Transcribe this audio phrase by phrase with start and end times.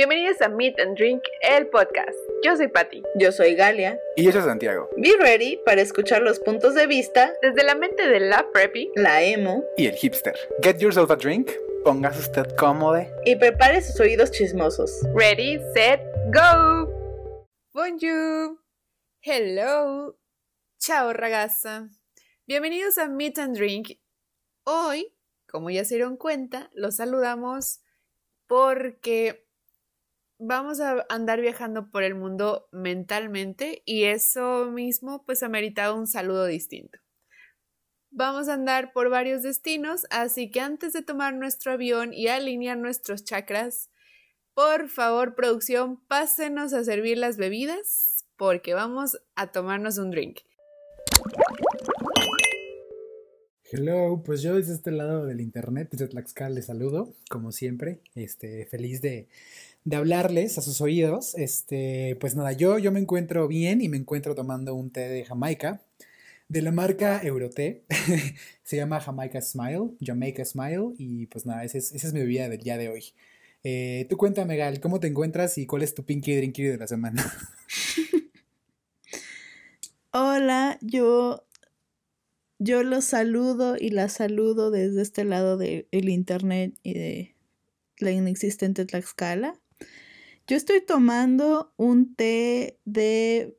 [0.00, 2.16] Bienvenidos a Meet and Drink, el podcast.
[2.42, 3.02] Yo soy Patty.
[3.16, 4.00] Yo soy Galia.
[4.16, 4.88] Y yo soy Santiago.
[4.96, 9.22] Be ready para escuchar los puntos de vista desde la mente de la preppy, la
[9.22, 10.34] emo y el hipster.
[10.62, 11.50] Get yourself a drink,
[11.84, 14.90] póngase usted cómodo y prepare sus oídos chismosos.
[15.14, 16.00] Ready, set,
[16.32, 16.88] go.
[17.74, 18.56] Bonjour.
[19.20, 20.16] Hello.
[20.78, 21.90] Chao, ragazza.
[22.46, 23.98] Bienvenidos a Meet and Drink.
[24.64, 25.14] Hoy,
[25.46, 27.82] como ya se dieron cuenta, los saludamos
[28.46, 29.49] porque
[30.40, 36.46] vamos a andar viajando por el mundo mentalmente y eso mismo pues ameritado un saludo
[36.46, 36.98] distinto.
[38.10, 42.76] Vamos a andar por varios destinos, así que antes de tomar nuestro avión y alinear
[42.76, 43.90] nuestros chakras,
[44.54, 50.40] por favor, producción, pásenos a servir las bebidas porque vamos a tomarnos un drink.
[53.72, 58.66] Hello, pues yo desde este lado del internet, desde Tlaxcal, les saludo, como siempre, este,
[58.66, 59.28] feliz de,
[59.84, 61.34] de hablarles a sus oídos.
[61.36, 65.24] Este, pues nada, yo, yo me encuentro bien y me encuentro tomando un té de
[65.24, 65.82] Jamaica
[66.50, 67.84] de la marca Euroté.
[68.64, 72.60] Se llama Jamaica Smile, Jamaica Smile, y pues nada, esa es, es mi bebida del
[72.60, 73.04] día de hoy.
[73.62, 76.88] Eh, tú cuéntame, Gal, ¿cómo te encuentras y cuál es tu pinky drinky de la
[76.88, 77.24] semana?
[80.12, 81.46] Hola, yo,
[82.58, 87.36] yo los saludo y la saludo desde este lado del internet y de
[87.98, 89.60] la inexistente Tlaxcala.
[90.50, 93.56] Yo estoy tomando un té de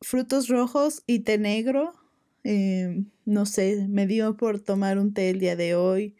[0.00, 1.92] frutos rojos y té negro.
[2.44, 6.16] Em, no sé, me dio por tomar un té el día de hoy.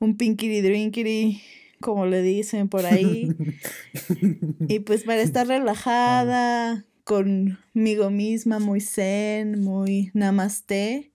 [0.00, 1.40] Un pinkiri drinkiri,
[1.80, 3.28] como le dicen por ahí.
[4.68, 11.12] y pues para estar relajada, conmigo misma, muy zen, muy namaste.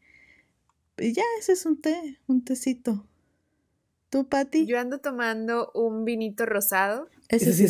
[0.97, 3.05] Y ya, ese es un té, un tecito.
[4.09, 4.67] ¿Tú, Patti?
[4.67, 7.09] Yo ando tomando un vinito rosado.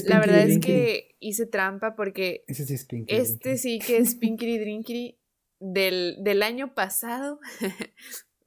[0.06, 4.58] La verdad es que hice trampa porque Ese sí es este sí que es Pinky
[4.58, 5.20] Drinky
[5.60, 7.40] del, del año pasado.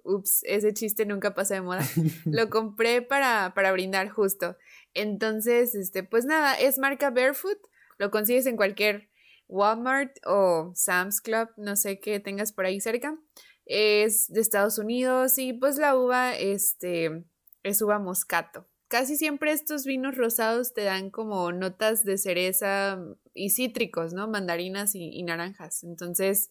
[0.04, 1.82] Ups, ese chiste nunca pasa de moda.
[2.24, 4.56] Lo compré para, para brindar justo.
[4.94, 7.58] Entonces, este, pues nada, es marca Barefoot.
[7.98, 9.10] Lo consigues en cualquier
[9.48, 13.18] Walmart o Sam's Club, no sé qué tengas por ahí cerca.
[13.64, 17.24] Es de Estados Unidos y pues la uva, este,
[17.62, 18.68] es uva moscato.
[18.88, 23.00] Casi siempre estos vinos rosados te dan como notas de cereza
[23.34, 24.28] y cítricos, ¿no?
[24.28, 25.82] Mandarinas y, naranjas.
[25.82, 26.50] Entonces,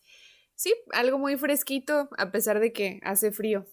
[0.53, 3.65] sí, algo muy fresquito a pesar de que hace frío.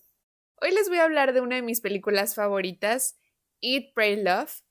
[0.61, 3.19] Hoy les voy a hablar de una de mis películas favoritas,
[3.61, 4.63] Eat, Pray, Love.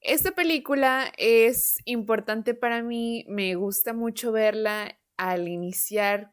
[0.00, 6.32] Esta película es importante para mí, me gusta mucho verla al iniciar.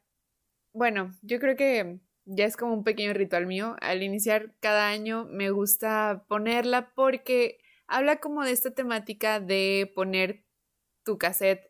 [0.74, 3.76] Bueno, yo creo que ya es como un pequeño ritual mío.
[3.82, 10.44] Al iniciar cada año me gusta ponerla porque habla como de esta temática de poner
[11.04, 11.70] tu cassette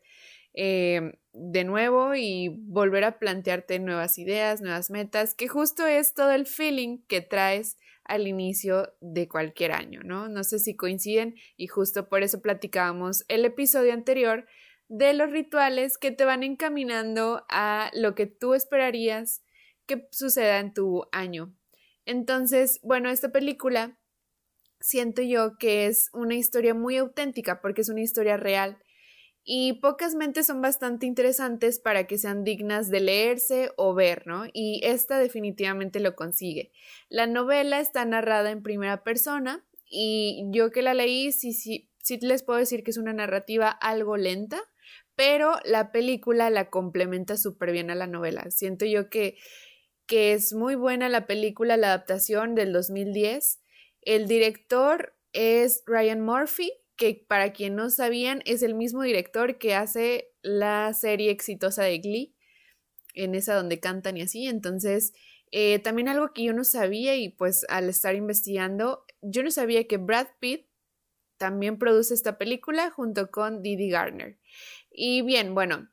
[0.54, 6.32] eh, de nuevo y volver a plantearte nuevas ideas, nuevas metas, que justo es todo
[6.32, 10.30] el feeling que traes al inicio de cualquier año, ¿no?
[10.30, 14.46] No sé si coinciden y justo por eso platicábamos el episodio anterior
[14.90, 19.42] de los rituales que te van encaminando a lo que tú esperarías
[19.86, 21.56] que suceda en tu año.
[22.06, 24.00] Entonces, bueno, esta película
[24.80, 28.78] siento yo que es una historia muy auténtica porque es una historia real
[29.46, 34.46] y pocas mentes son bastante interesantes para que sean dignas de leerse o ver, ¿no?
[34.54, 36.72] Y esta definitivamente lo consigue.
[37.10, 42.20] La novela está narrada en primera persona y yo que la leí sí, sí, sí
[42.22, 44.62] les puedo decir que es una narrativa algo lenta,
[45.16, 48.50] pero la película la complementa súper bien a la novela.
[48.50, 49.38] Siento yo que
[50.06, 53.62] que es muy buena la película, la adaptación del 2010.
[54.02, 59.76] El director es Ryan Murphy, que para quien no sabían es el mismo director que
[59.76, 62.36] hace la serie exitosa de Glee,
[63.14, 64.48] en esa donde cantan y así.
[64.48, 65.14] Entonces,
[65.52, 69.88] eh, también algo que yo no sabía y pues al estar investigando, yo no sabía
[69.88, 70.68] que Brad Pitt
[71.38, 74.40] también produce esta película junto con Didi Garner.
[74.92, 75.90] Y bien, bueno,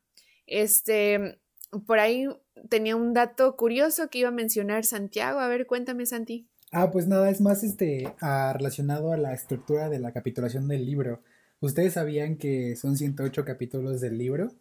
[0.46, 1.40] este,
[1.86, 2.28] por ahí
[2.68, 5.40] tenía un dato curioso que iba a mencionar Santiago.
[5.40, 6.46] A ver, cuéntame, Santi.
[6.72, 11.20] Ah, pues nada, es más este relacionado a la estructura de la capitulación del libro.
[11.60, 14.52] ¿Ustedes sabían que son 108 capítulos del libro?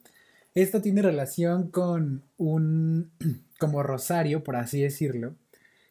[0.56, 3.12] Esto tiene relación con un
[3.60, 5.36] como rosario, por así decirlo,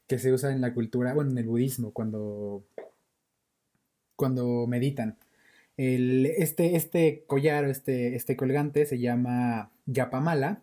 [0.06, 2.64] que se usa en la cultura, bueno, en el budismo, cuando,
[4.16, 5.16] cuando meditan.
[5.76, 10.62] El, este, este collar, este, este colgante se llama yapamala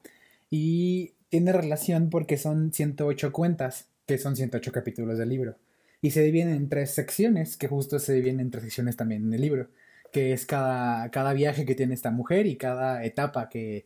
[0.49, 5.55] y tiene relación porque son 108 cuentas, que son 108 capítulos del libro.
[6.01, 9.33] Y se dividen en tres secciones, que justo se dividen en tres secciones también en
[9.33, 9.67] el libro,
[10.11, 13.85] que es cada, cada viaje que tiene esta mujer y cada etapa que,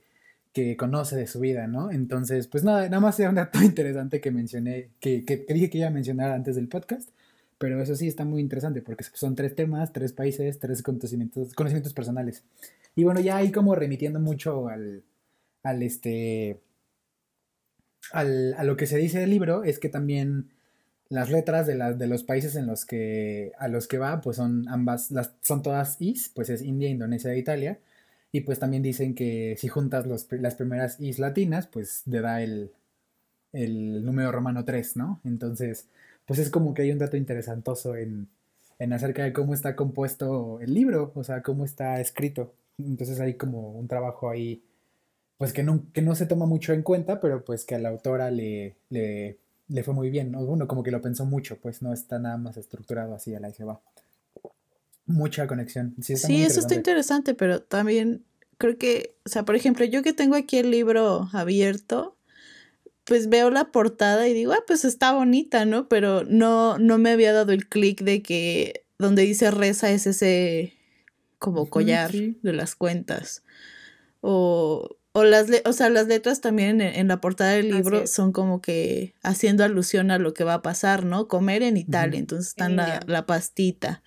[0.54, 1.92] que conoce de su vida, ¿no?
[1.92, 5.70] Entonces, pues nada, nada más era un dato interesante que mencioné, que, que, que dije
[5.70, 7.10] que iba a mencionar antes del podcast,
[7.58, 11.94] pero eso sí está muy interesante porque son tres temas, tres países, tres conocimientos, conocimientos
[11.94, 12.44] personales.
[12.96, 15.04] Y bueno, ya ahí como remitiendo mucho al,
[15.64, 16.60] al este,
[18.12, 20.50] al, a lo que se dice del libro, es que también
[21.10, 24.38] las letras de, las de los países en los que, a los que va, pues
[24.38, 27.80] son ambas, las, son todas is, pues es India, Indonesia e Italia.
[28.32, 32.44] Y pues también dicen que si juntas los, las primeras is latinas, pues le da
[32.44, 32.72] el,
[33.54, 35.20] el número romano 3, ¿no?
[35.26, 35.88] Entonces,
[36.26, 38.28] pues es como que hay un dato interesantoso en,
[38.80, 42.54] en acerca de cómo está compuesto el libro, o sea, cómo está escrito.
[42.78, 44.64] Entonces hay como un trabajo ahí,
[45.40, 47.90] pues que no, que no se toma mucho en cuenta, pero pues que a la
[47.90, 49.40] autora le, le
[49.70, 50.44] le fue muy bien, ¿no?
[50.46, 53.52] Bueno, como que lo pensó mucho, pues no está nada más estructurado así a la
[53.52, 53.80] que va.
[55.06, 55.96] Mucha conexión.
[56.02, 58.24] Sí, sí eso está interesante, pero también
[58.58, 62.18] creo que, o sea, por ejemplo, yo que tengo aquí el libro abierto,
[63.06, 65.88] pues veo la portada y digo, ah, pues está bonita, ¿no?
[65.88, 70.74] Pero no, no me había dado el clic de que donde dice reza es ese
[71.38, 73.44] como collar de las cuentas.
[74.22, 78.62] O, o, las o sea, las letras también en, la portada del libro son como
[78.62, 81.28] que haciendo alusión a lo que va a pasar, ¿no?
[81.28, 84.02] Comer en Italia, entonces están la, la, pastita.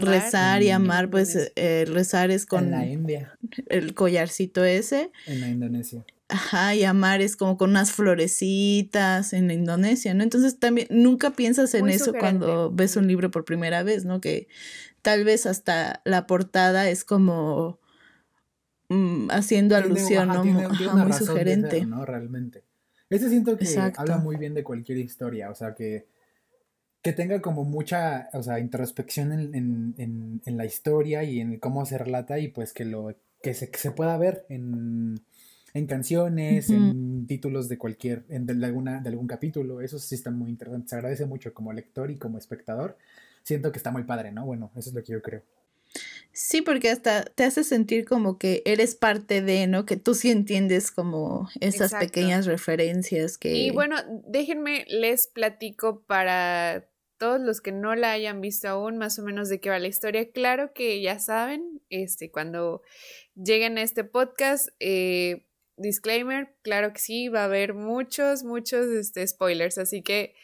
[0.00, 3.36] rezar y amar, pues eh, rezar es con la India.
[3.68, 5.10] el collarcito ese.
[5.26, 6.04] En la Indonesia.
[6.28, 10.22] Ajá, y amar es como con unas florecitas en la Indonesia, ¿no?
[10.22, 14.20] Entonces también nunca piensas en eso cuando ves un libro por primera vez, ¿no?
[14.20, 14.48] Que
[15.02, 17.78] tal vez hasta la portada es como
[18.88, 20.44] Mm, haciendo alusión, ¿no?
[20.44, 21.84] muy sugerente.
[21.86, 22.04] ¿no?
[22.04, 22.62] Realmente.
[23.10, 23.66] Ese siento que
[23.96, 26.06] habla muy bien de cualquier historia, o sea, que,
[27.00, 31.86] que tenga como mucha, o sea, introspección en, en, en, la historia y en cómo
[31.86, 35.20] se relata y pues que lo que se, que se pueda ver en,
[35.74, 40.30] en canciones, en títulos de cualquier, en de, alguna, de algún capítulo, eso sí está
[40.30, 42.96] muy interesante, se agradece mucho como lector y como espectador,
[43.42, 44.46] siento que está muy padre, ¿no?
[44.46, 45.42] Bueno, eso es lo que yo creo.
[46.34, 49.86] Sí, porque hasta te hace sentir como que eres parte de, ¿no?
[49.86, 53.54] Que tú sí entiendes como esas pequeñas referencias que...
[53.54, 53.96] Y bueno,
[54.26, 59.48] déjenme, les platico para todos los que no la hayan visto aún, más o menos
[59.48, 60.28] de qué va la historia.
[60.32, 62.82] Claro que ya saben, este, cuando
[63.36, 65.46] lleguen a este podcast, eh,
[65.76, 70.34] disclaimer, claro que sí, va a haber muchos, muchos este, spoilers, así que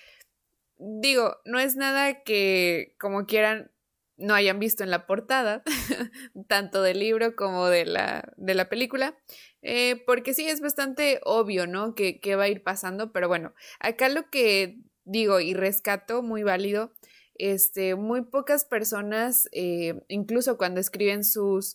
[0.78, 3.72] digo, no es nada que como quieran
[4.20, 5.62] no hayan visto en la portada,
[6.48, 9.18] tanto del libro como de la, de la película,
[9.62, 11.94] eh, porque sí es bastante obvio, ¿no?
[11.94, 16.92] Que, va a ir pasando, pero bueno, acá lo que digo y rescato, muy válido,
[17.34, 21.74] este, muy pocas personas, eh, incluso cuando escriben sus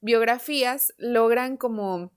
[0.00, 2.12] biografías, logran como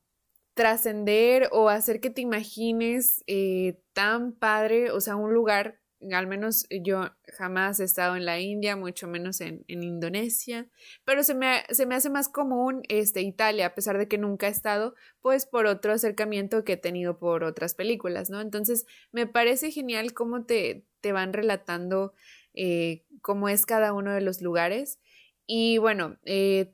[0.53, 5.79] trascender o hacer que te imagines eh, tan padre, o sea, un lugar
[6.11, 10.67] al menos yo jamás he estado en la India, mucho menos en, Indonesia,
[11.05, 14.47] pero se me, se me, hace más común este, Italia, a pesar de que nunca
[14.47, 18.41] he estado, pues por otro acercamiento que he tenido por otras películas, ¿no?
[18.41, 22.13] Entonces, me parece genial cómo te, te van relatando
[22.53, 24.99] eh, cómo es cada uno de los lugares.
[25.45, 26.73] Y bueno, eh,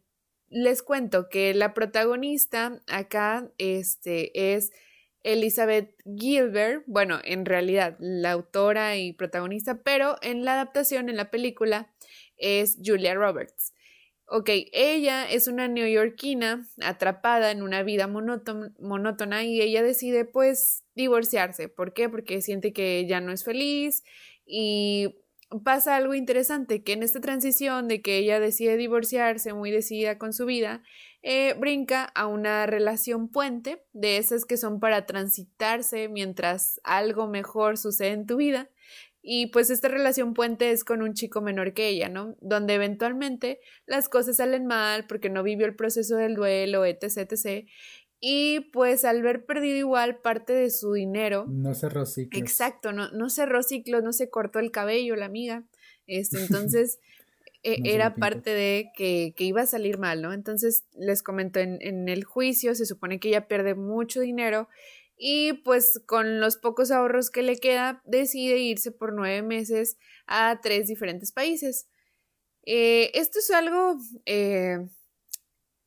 [0.50, 4.72] les cuento que la protagonista acá este, es
[5.24, 11.30] Elizabeth Gilbert, bueno, en realidad la autora y protagonista, pero en la adaptación, en la
[11.30, 11.92] película,
[12.38, 13.74] es Julia Roberts.
[14.32, 21.68] Ok, ella es una neoyorquina atrapada en una vida monótona y ella decide pues divorciarse.
[21.68, 22.10] ¿Por qué?
[22.10, 24.04] Porque siente que ya no es feliz
[24.46, 25.16] y
[25.64, 30.34] pasa algo interesante, que en esta transición de que ella decide divorciarse, muy decidida con
[30.34, 30.84] su vida,
[31.22, 37.78] eh, brinca a una relación puente, de esas que son para transitarse mientras algo mejor
[37.78, 38.70] sucede en tu vida.
[39.22, 42.38] Y pues esta relación puente es con un chico menor que ella, ¿no?
[42.40, 47.68] Donde eventualmente las cosas salen mal porque no vivió el proceso del duelo, etc, etc.
[48.20, 51.46] Y pues al ver perdido igual parte de su dinero.
[51.48, 52.42] No cerró ciclos.
[52.42, 55.64] Exacto, no, no cerró ciclos, no se cortó el cabello la amiga.
[56.06, 57.00] Este, entonces
[57.64, 60.34] e, era parte de que, iba a salir mal, ¿no?
[60.34, 64.70] Entonces les comento, en, el juicio se supone que ella pierde mucho dinero
[65.18, 70.60] y pues con los pocos ahorros que le queda decide irse por nueve meses a
[70.62, 71.90] tres diferentes países.
[72.66, 74.88] Eh, esto es algo eh,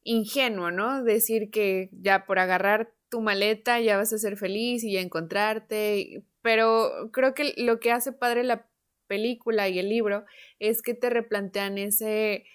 [0.05, 1.03] ingenuo, ¿no?
[1.05, 6.25] Decir que ya por agarrar tu maleta ya vas a ser feliz y ya encontrarte,
[6.41, 8.67] pero creo que lo que hace padre la
[9.07, 10.25] película y el libro
[10.59, 12.47] es que te replantean ese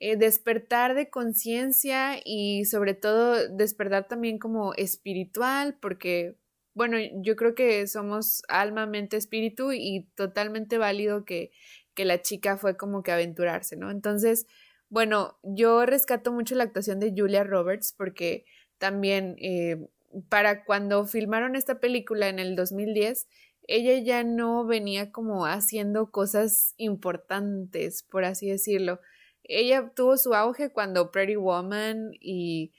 [0.00, 6.36] eh, despertar de conciencia y sobre todo despertar también como espiritual, porque,
[6.74, 11.50] bueno, yo creo que somos alma, mente, espíritu y totalmente válido que,
[11.94, 13.90] que la chica fue como que aventurarse, ¿no?
[13.90, 14.46] Entonces,
[14.94, 18.44] bueno, yo rescato mucho la actuación de Julia Roberts porque
[18.78, 19.88] también eh,
[20.28, 23.26] para cuando filmaron esta película en el 2010,
[23.66, 29.00] ella ya no venía como haciendo cosas importantes, por así decirlo.
[29.42, 32.72] Ella tuvo su auge cuando Pretty Woman y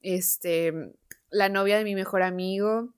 [0.00, 0.72] este
[1.28, 2.94] la novia de mi mejor amigo,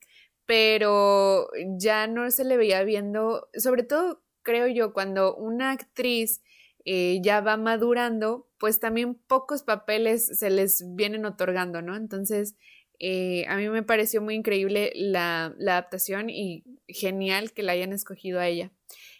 [0.47, 6.41] pero ya no se le veía viendo, sobre todo creo yo, cuando una actriz
[6.85, 11.97] eh, ya va madurando, pues también pocos papeles se les vienen otorgando, ¿no?
[11.97, 12.57] Entonces,
[12.99, 17.93] eh, a mí me pareció muy increíble la, la, adaptación y genial que la hayan
[17.93, 18.71] escogido a ella.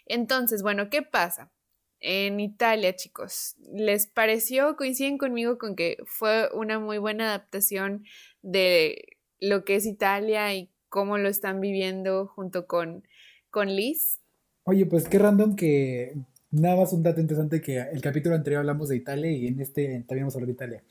[0.05, 1.51] Entonces, bueno, ¿qué pasa?
[1.99, 8.05] En Italia, chicos, ¿les pareció, coinciden conmigo con que fue una muy buena adaptación
[8.41, 13.07] de lo que es Italia y cómo lo están viviendo junto con,
[13.49, 14.19] con Liz?
[14.63, 16.15] Oye, pues qué random que
[16.51, 20.03] nada más un dato interesante que el capítulo anterior hablamos de Italia y en este
[20.07, 20.83] también vamos a hablar de Italia.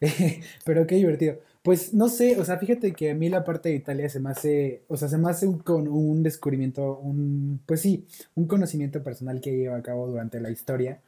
[0.64, 1.40] Pero qué divertido.
[1.62, 4.30] Pues no sé, o sea, fíjate que a mí la parte de Italia se me
[4.30, 9.02] hace, o sea, se me hace un, con un descubrimiento, un, pues sí, un conocimiento
[9.02, 11.00] personal que lleva a cabo durante la historia,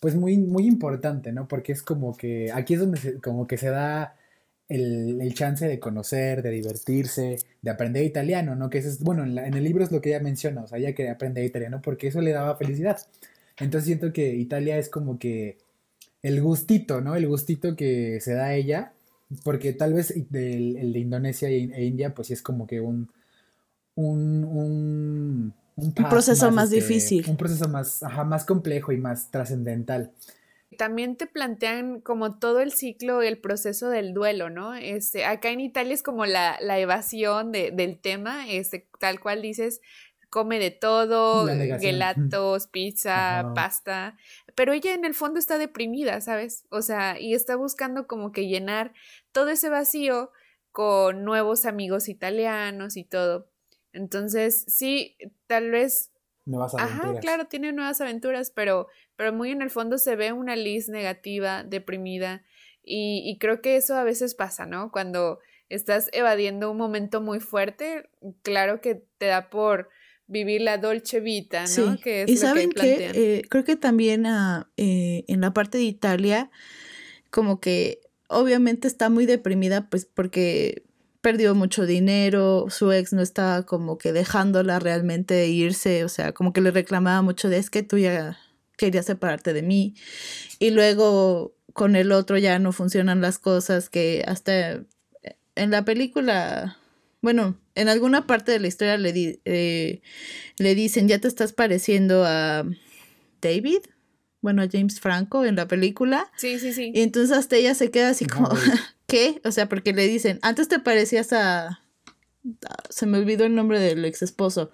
[0.00, 1.46] pues muy, muy importante, ¿no?
[1.46, 4.16] Porque es como que, aquí es donde se, como que se da
[4.68, 8.70] el, el, chance de conocer, de divertirse, de aprender italiano, ¿no?
[8.70, 10.94] Que es, bueno, en, en, el libro es lo que ella menciona, o sea, ella
[10.94, 12.98] quería aprender italiano porque eso le daba felicidad.
[13.60, 15.58] Entonces siento que Italia es como que
[16.22, 17.14] el gustito, ¿no?
[17.14, 18.92] El gustito que se da a ella
[19.44, 23.10] porque tal vez el, de Indonesia e India, pues sí es como que un.
[23.96, 27.24] Un, un, un, proceso más, este, difícil.
[27.28, 30.12] Un proceso más, ajá, más complejo y más trascendental.
[30.78, 34.74] También te plantean como todo el ciclo, el proceso del duelo, ¿no?
[34.74, 39.42] Este, acá en Italia es como la, la evasión de, del tema, este, tal cual
[39.42, 39.80] dices,
[40.30, 41.46] come de todo,
[41.80, 44.16] gelatos, pizza, pasta,
[44.54, 46.64] pero ella en el fondo está deprimida, ¿sabes?
[46.70, 48.92] O sea, y está buscando como que llenar
[49.32, 50.30] todo ese vacío
[50.70, 53.50] con nuevos amigos italianos y todo.
[53.92, 55.16] Entonces, sí,
[55.48, 56.12] tal vez...
[56.46, 57.00] Nuevas aventuras.
[57.00, 60.88] Ajá, claro, tiene nuevas aventuras, pero, pero muy en el fondo se ve una Liz
[60.88, 62.44] negativa, deprimida,
[62.84, 64.92] y, y creo que eso a veces pasa, ¿no?
[64.92, 68.08] Cuando estás evadiendo un momento muy fuerte,
[68.42, 69.90] claro que te da por
[70.30, 71.98] vivir la dolce vita, ¿no?
[71.98, 75.84] Que es y saben que, eh, creo que también ah, eh, en la parte de
[75.84, 76.50] Italia,
[77.30, 80.84] como que obviamente está muy deprimida, pues porque
[81.20, 86.52] perdió mucho dinero, su ex no estaba como que dejándola realmente irse, o sea, como
[86.52, 88.38] que le reclamaba mucho de es que tú ya
[88.78, 89.94] querías separarte de mí.
[90.60, 94.80] Y luego con el otro ya no funcionan las cosas, que hasta
[95.56, 96.78] en la película
[97.22, 100.02] bueno, en alguna parte de la historia le, eh,
[100.58, 102.64] le dicen, ya te estás pareciendo a
[103.40, 103.80] David,
[104.42, 106.30] bueno, a James Franco en la película.
[106.36, 106.92] Sí, sí, sí.
[106.94, 108.50] Y entonces hasta ella se queda así como,
[109.06, 109.40] ¿qué?
[109.44, 111.82] O sea, porque le dicen, antes te parecías a...
[112.90, 114.70] Se me olvidó el nombre del ex esposo,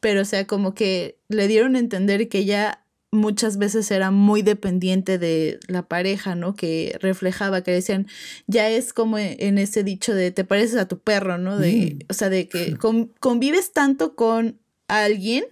[0.00, 4.42] pero o sea, como que le dieron a entender que ella muchas veces era muy
[4.42, 6.54] dependiente de la pareja, ¿no?
[6.54, 8.06] Que reflejaba, que decían,
[8.46, 11.58] ya es como en ese dicho de te pareces a tu perro, ¿no?
[11.58, 12.06] De, mm.
[12.10, 12.76] O sea, de que
[13.20, 15.44] convives tanto con alguien,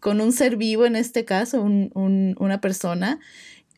[0.00, 3.18] con un ser vivo en este caso, un, un, una persona,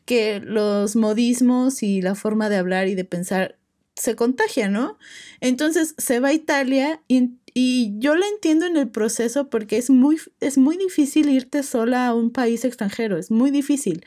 [0.05, 3.59] que los modismos y la forma de hablar y de pensar
[3.99, 4.97] se contagia, ¿no?
[5.41, 9.89] Entonces se va a Italia y, y, yo la entiendo en el proceso porque es
[9.89, 14.05] muy, es muy difícil irte sola a un país extranjero, es muy difícil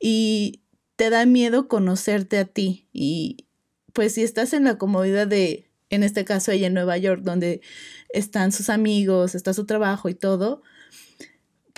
[0.00, 0.60] y
[0.96, 3.46] te da miedo conocerte a ti y
[3.92, 7.60] pues si estás en la comodidad de, en este caso ella en Nueva York, donde
[8.10, 10.62] están sus amigos, está su trabajo y todo,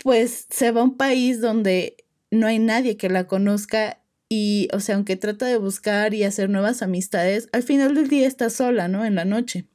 [0.02, 1.96] pues se va a un país donde
[2.30, 6.50] no hay nadie que la conozca y, o sea, aunque trata de buscar y hacer
[6.50, 9.04] nuevas amistades, al final del día está sola, ¿no?
[9.04, 9.66] En la noche.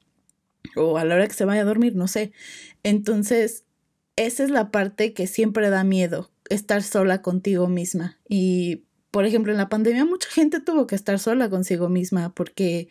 [0.76, 2.32] O a la hora que se vaya a dormir, no sé.
[2.84, 3.64] Entonces,
[4.16, 8.20] esa es la parte que siempre da miedo, estar sola contigo misma.
[8.28, 12.90] Y, por ejemplo, en la pandemia mucha gente tuvo que estar sola consigo misma porque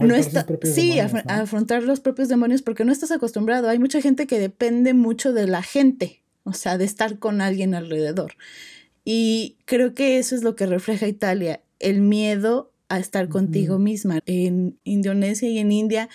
[0.00, 3.68] no está, sí, afrontar los propios demonios porque no estás acostumbrado.
[3.68, 7.74] Hay mucha gente que depende mucho de la gente, o sea, de estar con alguien
[7.74, 8.34] alrededor.
[9.04, 14.20] Y creo que eso es lo que refleja Italia, el miedo a estar contigo misma.
[14.26, 16.10] En Indonesia y en India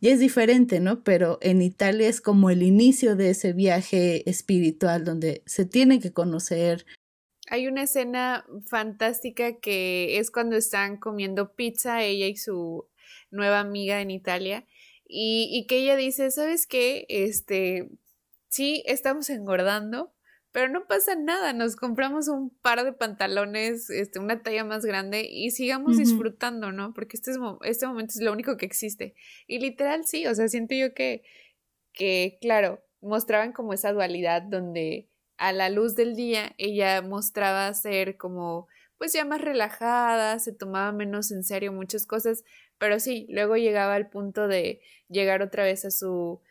[0.00, 1.02] ya es diferente, ¿no?
[1.02, 6.12] Pero en Italia es como el inicio de ese viaje espiritual donde se tiene que
[6.12, 6.86] conocer.
[7.48, 12.86] hay una escena fantástica que es cuando están comiendo pizza ella y su
[13.32, 14.64] nueva amiga en Italia
[15.08, 17.06] y, y que ella dice, ¿sabes qué?
[17.08, 17.90] Este,
[18.48, 20.12] sí, estamos engordando,
[20.52, 25.26] pero no pasa nada, nos compramos un par de pantalones, este, una talla más grande
[25.30, 26.92] y sigamos disfrutando, ¿no?
[26.92, 29.14] Porque este, es, este momento es lo único que existe.
[29.46, 31.22] Y literal sí, o sea, siento yo que,
[31.92, 38.16] que, claro, mostraban como esa dualidad donde a la luz del día ella mostraba ser
[38.16, 42.44] como pues ya más relajada, se tomaba menos en serio muchas cosas,
[42.76, 46.42] pero sí, luego llegaba al punto de llegar otra vez a su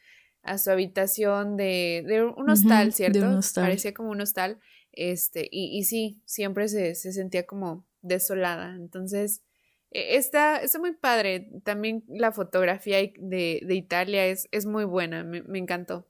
[0.43, 3.39] a su habitación de, de un hostal, ¿cierto?
[3.55, 4.59] Parecía como un hostal,
[4.91, 9.43] este, y, y sí, siempre se, se, sentía como desolada, entonces
[9.91, 15.23] e, está, está muy padre, también la fotografía de, de Italia es, es muy buena,
[15.23, 16.09] me, me encantó.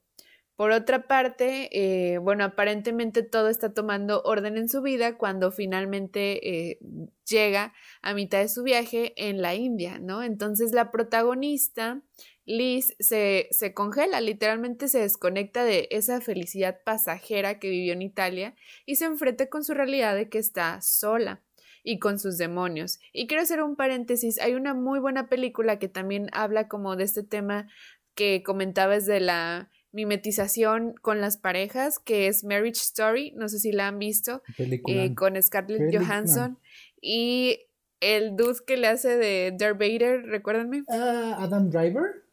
[0.60, 6.50] Por otra parte, eh, bueno, aparentemente todo está tomando orden en su vida cuando finalmente
[6.70, 6.80] eh,
[7.26, 10.22] llega a mitad de su viaje en la India, ¿no?
[10.22, 12.02] Entonces la protagonista,
[12.50, 18.56] Liz, se, se congela, literalmente se desconecta de esa felicidad pasajera que vivió en Italia
[18.88, 21.44] y se enfrenta con su realidad de que está sola
[21.84, 23.00] y con sus demonios.
[23.14, 27.04] Y quiero hacer un paréntesis, hay una muy buena película que también habla como de
[27.04, 27.70] este tema
[28.16, 33.72] que comentabas de la mimetización con las parejas, que es Marriage Story, no sé si
[33.72, 36.58] la han visto, eh, con Scarlett Johansson
[37.00, 37.60] y
[38.02, 40.84] el dude que le hace de Darth Vader, recuérdenme.
[40.90, 42.29] Ah, Adam Driver.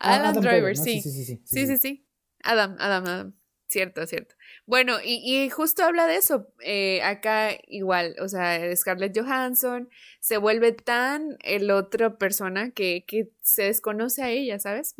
[0.00, 1.00] Adam, Driver, sí.
[1.02, 2.06] Sí, sí, sí.
[2.42, 3.34] Adam, Adam, Adam.
[3.68, 4.34] Cierto, cierto.
[4.66, 6.48] Bueno, y, y justo habla de eso.
[6.62, 9.88] Eh, acá igual, o sea, Scarlett Johansson
[10.20, 14.94] se vuelve tan el otro persona que, que se desconoce a ella, ¿sabes?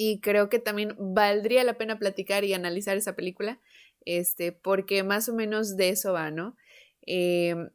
[0.00, 3.58] y creo que también valdría la pena platicar y analizar esa película,
[4.04, 6.56] este, porque más o menos de eso va, ¿no?
[7.02, 7.70] Em,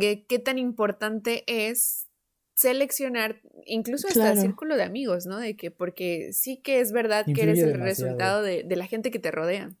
[0.00, 2.08] ¿qué, tan importante es
[2.54, 5.38] seleccionar incluso hasta el círculo de amigos, ¿no?
[5.38, 9.10] De que, porque sí que es verdad que eres el resultado de, de la gente
[9.10, 9.74] que te rodea.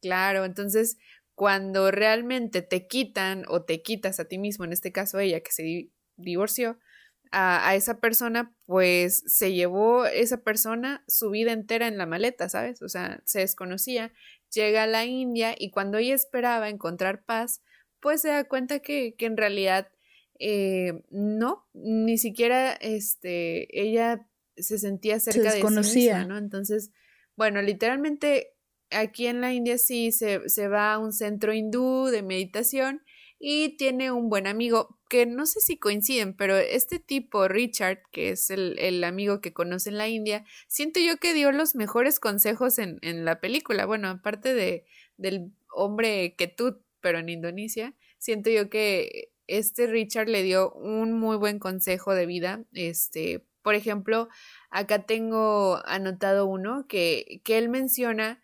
[0.00, 0.98] Claro, entonces
[1.34, 5.52] cuando realmente te quitan o te quitas a ti mismo, en este caso ella que
[5.52, 6.78] se divorció,
[7.32, 12.82] a, esa persona, pues se llevó esa persona su vida entera en la maleta, ¿sabes?
[12.82, 14.12] O sea, se desconocía,
[14.52, 17.62] llega a la India y cuando ella esperaba encontrar paz,
[18.00, 19.88] pues se da cuenta que, que en realidad
[20.44, 26.36] eh, no, ni siquiera este, ella se sentía cerca de sí misma, ¿no?
[26.36, 26.90] Entonces,
[27.36, 28.56] bueno, literalmente
[28.90, 33.02] aquí en la India sí se, se va a un centro hindú de meditación
[33.38, 38.30] y tiene un buen amigo, que no sé si coinciden, pero este tipo, Richard, que
[38.30, 42.80] es el, amigo que conoce en la India, siento yo que dio los mejores consejos
[42.80, 43.86] en, en la película.
[43.86, 44.86] Bueno, aparte de,
[45.18, 51.36] del hombre Ketut, pero en Indonesia, siento yo que este Richard le dio un muy
[51.36, 52.64] buen consejo de vida.
[52.72, 54.28] Este, por ejemplo,
[54.70, 58.42] acá tengo anotado uno que, que él menciona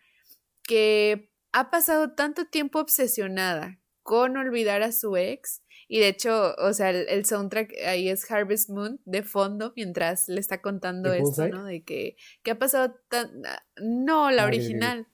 [0.63, 6.71] que ha pasado tanto tiempo obsesionada con olvidar a su ex y de hecho, o
[6.71, 11.65] sea, el, soundtrack ahí es Harvest Moon de fondo mientras le está contando esto, ¿no?
[11.65, 13.43] De que, ¿qué ha pasado tan...
[13.43, 15.07] Ah, no, la ah, original.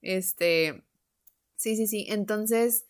[0.00, 0.84] Este,
[1.56, 2.06] sí, sí, sí.
[2.08, 2.86] Entonces,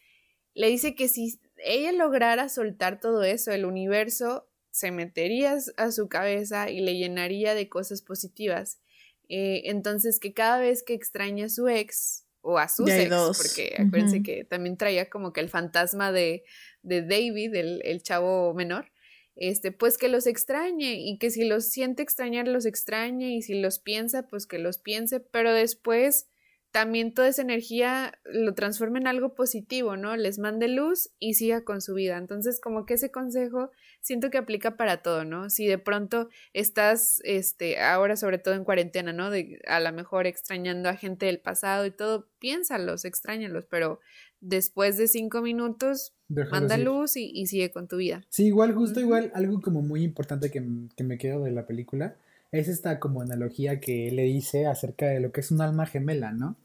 [0.55, 6.09] le dice que si ella lograra soltar todo eso, el universo se metería a su
[6.09, 8.81] cabeza y le llenaría de cosas positivas.
[9.29, 13.75] Eh, entonces, que cada vez que extraña a su ex, o a sus ex, porque
[13.79, 16.45] acuérdense que también traía como que el fantasma de,
[16.83, 18.91] de David, el, chavo menor,
[19.37, 23.61] este, pues que los extrañe y que si los siente extrañar, los extrañe y si
[23.61, 26.29] los piensa, pues que los piense, pero después
[26.73, 30.17] también toda esa energía lo transforma en algo positivo, ¿no?
[30.17, 32.17] Les mande luz y siga con su vida.
[32.17, 35.51] Entonces, como que ese consejo siento que aplica para todo, ¿no?
[35.51, 39.31] Si de pronto estás, este, ahora sobre todo en cuarentena, ¿no?
[39.31, 44.01] De a lo mejor extrañando a gente del pasado y todo, piénsalos, extrañalos, pero
[44.41, 46.15] después de cinco minutos,
[46.51, 48.25] manda luz y, sigue con tu vida.
[48.31, 50.65] Sí, igual, justo igual, algo como muy importante que,
[50.97, 52.17] que, me quedo de la película
[52.53, 56.33] es esta como analogía que le dice acerca de lo que es un alma gemela,
[56.33, 56.57] ¿no?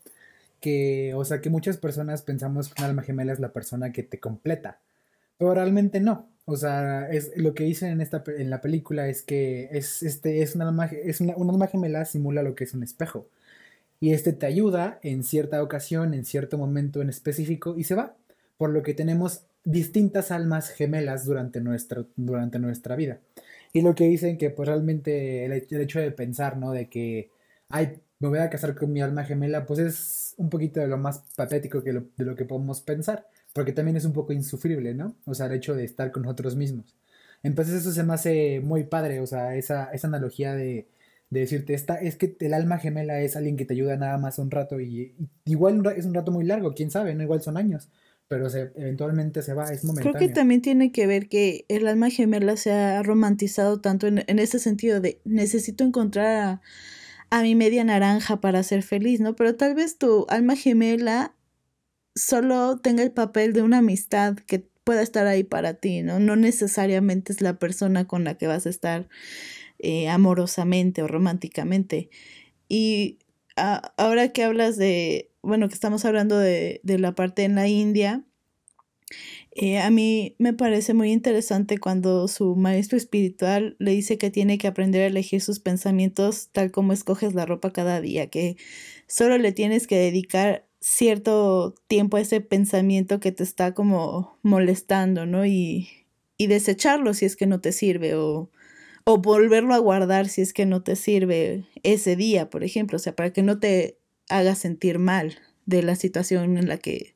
[0.61, 4.03] Que, o sea, que muchas personas pensamos que un alma gemela es la persona que
[4.03, 4.79] te completa,
[5.37, 6.29] pero realmente no.
[6.45, 10.41] O sea, es lo que dicen en esta en la película es que es este
[10.41, 13.27] es un alma es una, un alma gemela simula lo que es un espejo
[13.99, 18.15] y este te ayuda en cierta ocasión, en cierto momento en específico y se va.
[18.57, 23.19] Por lo que tenemos distintas almas gemelas durante nuestra, durante nuestra vida.
[23.73, 26.71] Y lo que dicen que pues realmente el, hecho de pensar, ¿no?
[26.71, 27.31] De que
[27.69, 30.97] hay me voy a casar con mi alma gemela, pues es un poquito de lo
[30.97, 35.15] más patético que de lo que podemos pensar, porque también es un poco insufrible, ¿no?
[35.25, 36.95] O sea, el hecho de estar con nosotros mismos.
[37.43, 40.88] Entonces eso se me hace muy padre, o sea, esa, esa analogía de,
[41.30, 44.39] de decirte, esta, es que el alma gemela es alguien que te ayuda nada más
[44.39, 45.13] un rato y,
[45.45, 47.89] igual es un rato muy largo, quién sabe, no igual son años,
[48.27, 50.17] pero se, eventualmente se va, es momentáneo.
[50.17, 54.23] Creo que también tiene que ver que el alma gemela se ha romantizado tanto en,
[54.27, 56.62] en ese sentido de necesito encontrar a,
[57.29, 59.35] a mi media naranja para ser feliz, ¿no?
[59.35, 61.35] Pero tal vez tu alma gemela
[62.15, 66.19] solo tenga el papel de una amistad que pueda estar ahí para ti, ¿no?
[66.19, 69.09] No necesariamente es la persona con la que vas a estar
[69.79, 72.09] eh, amorosamente o románticamente.
[72.69, 73.19] Y
[73.55, 78.23] ahora que hablas de, bueno, que estamos hablando de, de la parte en la India,
[79.59, 84.59] eh, a mí me parece muy interesante cuando su maestro espiritual le dice que tiene
[84.59, 88.55] que aprender a elegir sus pensamientos tal como escoges la ropa cada día, que
[89.07, 95.25] solo le tienes que dedicar cierto tiempo a ese pensamiento que te está como molestando,
[95.25, 95.43] ¿no?
[95.47, 95.89] Y,
[96.37, 98.51] y desecharlo si es que no te sirve o,
[99.05, 102.99] o volverlo a guardar si es que no te sirve ese día, por ejemplo, o
[102.99, 103.97] sea, para que no te
[104.29, 107.15] haga sentir mal de la situación en la que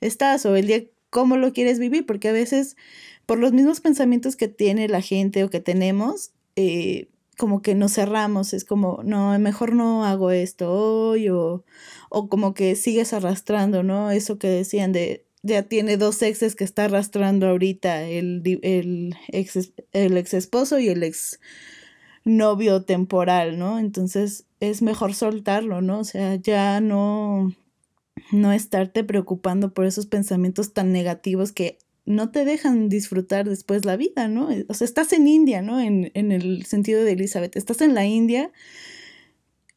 [0.00, 0.84] estás o el día
[1.14, 2.76] cómo lo quieres vivir, porque a veces
[3.24, 7.94] por los mismos pensamientos que tiene la gente o que tenemos, eh, como que nos
[7.94, 11.64] cerramos, es como, no, mejor no hago esto hoy, o,
[12.10, 14.10] o como que sigues arrastrando, ¿no?
[14.10, 19.72] Eso que decían de, ya tiene dos exes que está arrastrando ahorita, el, el, ex,
[19.92, 21.38] el ex esposo y el ex
[22.24, 23.78] novio temporal, ¿no?
[23.78, 26.00] Entonces es mejor soltarlo, ¿no?
[26.00, 27.54] O sea, ya no,
[28.34, 33.96] no estarte preocupando por esos pensamientos tan negativos que no te dejan disfrutar después la
[33.96, 34.48] vida, ¿no?
[34.68, 35.80] O sea, estás en India, ¿no?
[35.80, 38.52] En, en el sentido de Elizabeth, estás en la India,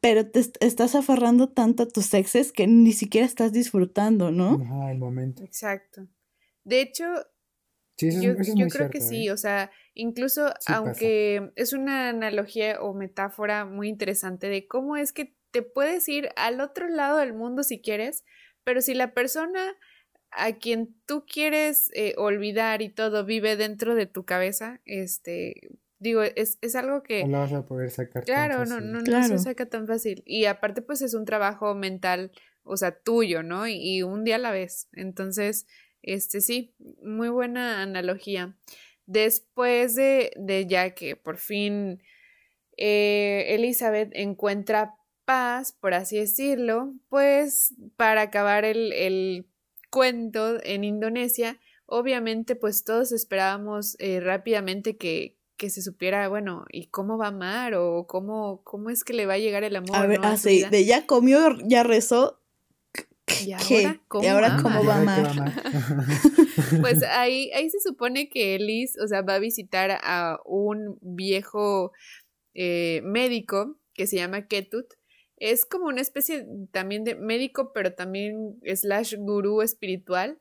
[0.00, 4.60] pero te estás aferrando tanto a tus exes que ni siquiera estás disfrutando, ¿no?
[4.62, 5.42] Ajá, el momento.
[5.42, 6.06] Exacto.
[6.64, 7.04] De hecho,
[7.96, 8.36] yo,
[8.68, 9.32] creo que sí, ¿eh?
[9.32, 15.34] o sea, incluso aunque es una analogía o metáfora muy interesante de cómo es que
[15.50, 18.24] te puedes ir al otro lado del mundo si quieres,
[18.68, 19.78] pero si la persona
[20.30, 26.22] a quien tú quieres eh, olvidar y todo vive dentro de tu cabeza, este, digo,
[26.22, 27.24] es, es algo que...
[27.24, 28.24] No vas a poder sacar.
[28.24, 30.22] Claro, no, no, no se saca tan fácil.
[30.26, 32.30] Y aparte, pues es un trabajo mental,
[32.62, 33.66] o sea, tuyo, ¿no?
[33.66, 34.90] Y, y, un día a la vez.
[34.92, 35.66] Entonces,
[36.02, 38.54] este sí, muy buena analogía.
[39.06, 42.02] Después de, de ya que por fin
[42.76, 44.97] eh, Elizabeth encuentra
[45.28, 49.46] paz, por así decirlo, pues para acabar el,
[49.90, 56.86] cuento en Indonesia, obviamente pues todos esperábamos eh, rápidamente que, que, se supiera, bueno, ¿y
[56.86, 57.74] cómo va a amar?
[57.74, 59.96] o cómo, cómo es que le va a llegar el amor.
[59.96, 62.40] A ver, así, de ya comió, ya rezó.
[63.44, 65.52] ¿Y ahora cómo, ¿Y ahora cómo va a amar?
[66.80, 71.92] pues ahí, ahí se supone que Elis, o sea, va a visitar a un viejo
[72.54, 74.97] eh, médico que se llama Ketut,
[75.40, 80.38] es como una especie también de médico, pero también slash gurú espiritual.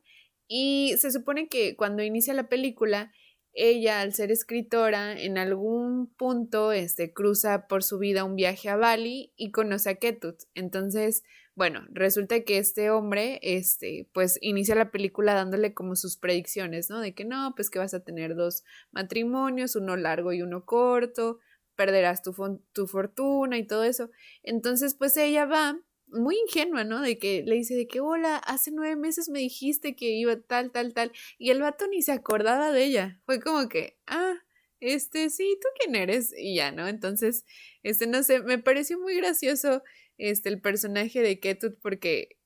[0.47, 3.11] Y se supone que cuando inicia la película,
[3.53, 8.75] ella, al ser escritora, en algún punto este, cruza por su vida un viaje a
[8.75, 10.43] Bali y conoce a Ketut.
[10.53, 11.23] Entonces,
[11.55, 17.01] bueno, resulta que este hombre, este, pues inicia la película dándole como sus predicciones, ¿no?
[17.01, 21.39] De que no, pues que vas a tener dos matrimonios, uno largo y uno corto,
[21.77, 22.33] perderás tu,
[22.73, 24.09] tu fortuna y todo eso.
[24.43, 27.01] Entonces, pues ella va muy ingenua, ¿no?
[27.01, 30.71] De que le dice de que, hola, hace nueve meses me dijiste que iba tal,
[30.71, 31.11] tal, tal.
[31.37, 33.21] Y el vato ni se acordaba de ella.
[33.25, 34.33] Fue como que, ah,
[34.79, 36.33] este, sí, ¿tú quién eres?
[36.37, 36.87] Y ya, ¿no?
[36.87, 37.45] Entonces,
[37.83, 39.83] este, no sé, me pareció muy gracioso,
[40.17, 42.37] este, el personaje de Ketut porque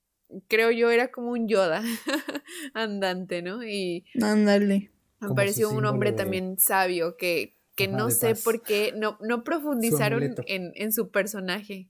[0.48, 1.84] creo yo era como un Yoda
[2.74, 3.64] andante, ¿no?
[3.64, 4.06] Y...
[4.22, 4.92] Ándale.
[5.20, 10.36] Me pareció un hombre también sabio que que no sé por qué no, no profundizaron
[10.48, 11.90] en, en, su personaje.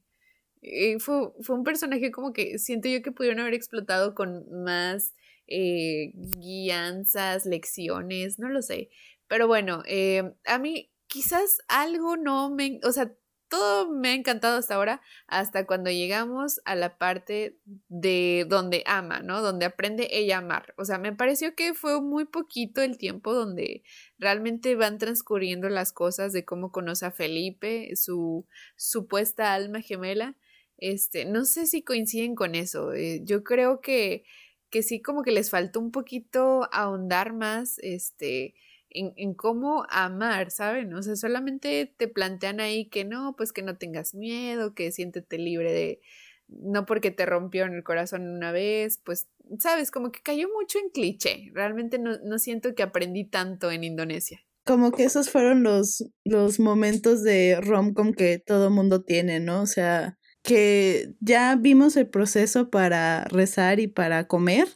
[0.99, 5.13] fue, fue, un personaje como que siento yo que pudieron haber explotado con más
[5.54, 8.89] eh, guianzas, lecciones, no lo sé.
[9.27, 13.13] Pero bueno, eh, a mí quizás algo no me, o sea,
[13.52, 17.60] todo me ha encantado hasta ahora, hasta cuando llegamos a la parte
[17.90, 19.42] de donde ama, ¿no?
[19.42, 20.74] Donde aprende ella a amar.
[20.78, 23.84] O sea, me pareció que fue muy poquito el tiempo donde
[24.18, 30.38] realmente van transcurriendo las cosas de cómo conoce a Felipe, su supuesta alma gemela.
[30.78, 32.94] Este, no sé si coinciden con eso.
[32.94, 34.24] Eh, yo creo que,
[34.70, 38.56] que sí, como que les faltó un poquito ahondar más, este,
[38.93, 40.93] en, en, cómo amar, ¿saben?
[40.93, 45.38] O sea, solamente te plantean ahí que no, pues que no tengas miedo, que siéntete
[45.38, 46.01] libre de,
[46.47, 49.27] no porque te rompió en el corazón una vez, pues,
[49.60, 51.51] sabes, como que cayó mucho en cliché.
[51.54, 54.41] Realmente no, no siento que aprendí tanto en Indonesia.
[54.63, 59.62] Como que esos fueron los, los momentos de romcom que todo mundo tiene, ¿no?
[59.62, 64.67] O sea, que ya vimos el proceso para rezar y para comer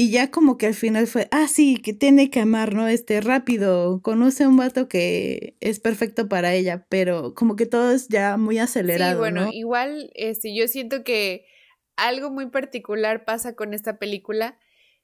[0.00, 2.88] y ya como que al final fue, ah, sí, que tiene que amar, ¿no?
[2.88, 7.92] Este, rápido, conoce a un vato que es perfecto para ella, pero como que todo
[7.92, 9.12] es ya muy acelerado.
[9.12, 9.52] Sí, bueno, ¿no?
[9.52, 11.44] igual, este, yo siento que
[11.96, 14.58] algo muy particular pasa con esta película.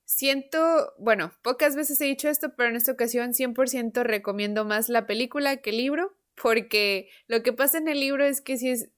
[0.06, 5.06] Siento, bueno, pocas veces he dicho esto, pero en esta ocasión 100% recomiendo más la
[5.06, 8.88] película que el libro, porque lo que pasa en el libro es que si es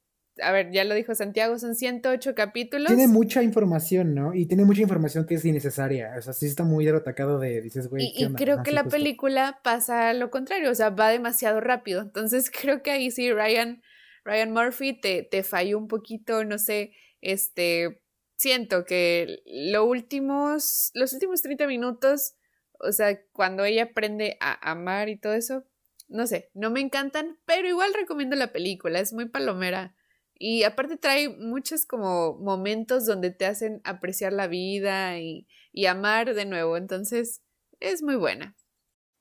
[0.42, 2.88] a ver, ya lo dijo Santiago, son 108 capítulos.
[2.88, 4.34] Tiene mucha información, ¿no?
[4.34, 6.14] Y tiene mucha información que es innecesaria.
[6.18, 8.06] O sea, sí está muy atacado de, dices, güey.
[8.06, 12.02] Y, y creo que la película pasa lo contrario, o sea, va demasiado rápido.
[12.02, 13.82] Entonces creo que ahí sí Ryan,
[14.24, 18.02] Ryan Murphy te, te falló un poquito, no sé, este,
[18.36, 22.34] siento que lo últimos, los últimos 30 minutos,
[22.80, 25.64] o sea, cuando ella aprende a amar y todo eso,
[26.08, 29.94] no sé, no me encantan, pero igual recomiendo la película, es muy palomera.
[30.38, 36.34] Y aparte trae muchos como momentos donde te hacen apreciar la vida y, y, amar
[36.34, 36.76] de nuevo.
[36.76, 37.42] Entonces,
[37.80, 38.54] es muy buena.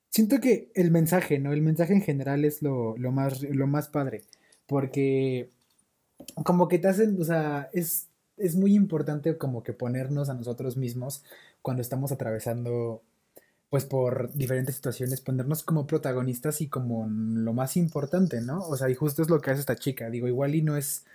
[0.09, 1.53] Siento que el mensaje, ¿no?
[1.53, 4.23] El mensaje en general es lo, lo, más, lo más padre.
[4.67, 5.49] Porque
[6.43, 10.77] como que te hacen, o sea, es, es muy importante como que ponernos a nosotros
[10.77, 11.23] mismos
[11.61, 13.03] cuando estamos atravesando
[13.69, 18.59] pues por diferentes situaciones, ponernos como protagonistas y como lo más importante, ¿no?
[18.59, 20.09] O sea, y justo es lo que hace esta chica.
[20.09, 21.05] Digo, igual y no es,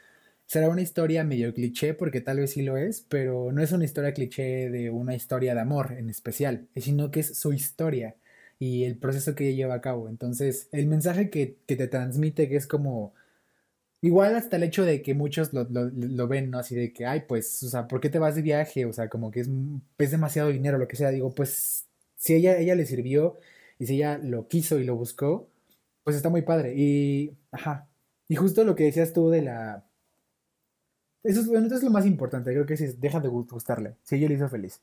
[0.47, 3.85] será una historia medio cliché, porque tal vez sí lo es, pero no es una
[3.85, 8.17] historia cliché de una historia de amor en especial, sino que es su historia
[8.59, 10.09] y el proceso que ella lleva a cabo.
[10.09, 13.15] Entonces, el mensaje que, que te transmite, que es como...
[14.03, 16.59] Igual hasta el hecho de que muchos lo, lo, lo, ven, ¿no?
[16.59, 18.85] Así de que, ay, pues, o sea, ¿por qué te vas de viaje?
[18.87, 19.51] O sea, como que es,
[19.99, 21.11] es demasiado dinero, lo que sea.
[21.11, 21.87] Digo, pues
[22.23, 23.39] si ella, ella le sirvió
[23.81, 25.51] y si ella lo quiso y lo buscó,
[26.05, 26.75] pues está muy padre.
[26.77, 27.89] Y, ajá.
[28.29, 29.85] Y justo lo que decías tú de la...
[31.25, 34.17] Eso es, bueno, eso es lo más importante, creo que es, deja de gustarle, si
[34.17, 34.81] ella le hizo feliz.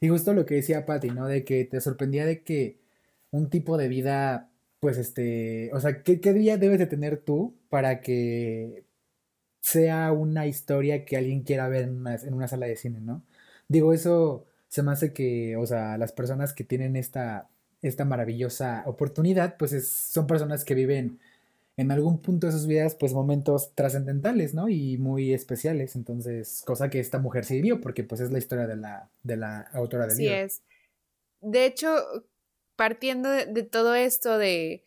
[0.00, 1.26] Y justo lo que decía Patty, ¿no?
[1.26, 2.78] De que te sorprendía de que
[3.30, 7.56] un tipo de vida, pues este, o sea, ¿qué, qué día debes de tener tú
[7.68, 8.84] para que
[9.60, 13.24] sea una historia que alguien quiera ver en una, en una sala de cine, ¿no?
[13.68, 14.46] Digo, eso
[14.76, 17.48] se me hace que, o sea, las personas que tienen esta,
[17.80, 21.18] esta maravillosa oportunidad, pues es, son personas que viven
[21.78, 24.68] en algún punto de sus vidas, pues momentos trascendentales, ¿no?
[24.68, 25.96] Y muy especiales.
[25.96, 29.38] Entonces, cosa que esta mujer se vivió, porque pues es la historia de la, de
[29.38, 30.36] la autora del sí libro.
[30.36, 30.60] es.
[31.40, 31.96] De hecho,
[32.76, 34.84] partiendo de, de todo esto de,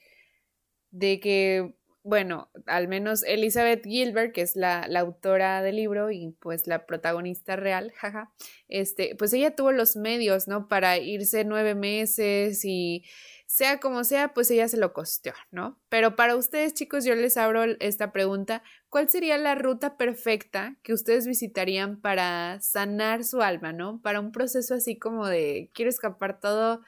[0.91, 1.73] de que
[2.09, 7.55] bueno, al menos Elizabeth Gilbert, que es la, autora del libro y pues la protagonista
[7.55, 8.31] real, jaja,
[8.67, 10.67] este, pues ella tuvo los medios, ¿no?
[10.67, 13.05] Para irse nueve meses y
[13.45, 15.79] sea como sea, pues ella se lo costeó, ¿no?
[15.89, 20.93] Pero para ustedes, chicos, yo les abro esta pregunta, ¿cuál sería la ruta perfecta que
[20.93, 24.01] ustedes visitarían para sanar su alma, ¿no?
[24.01, 26.81] Para un proceso así como de, quiero escapar todo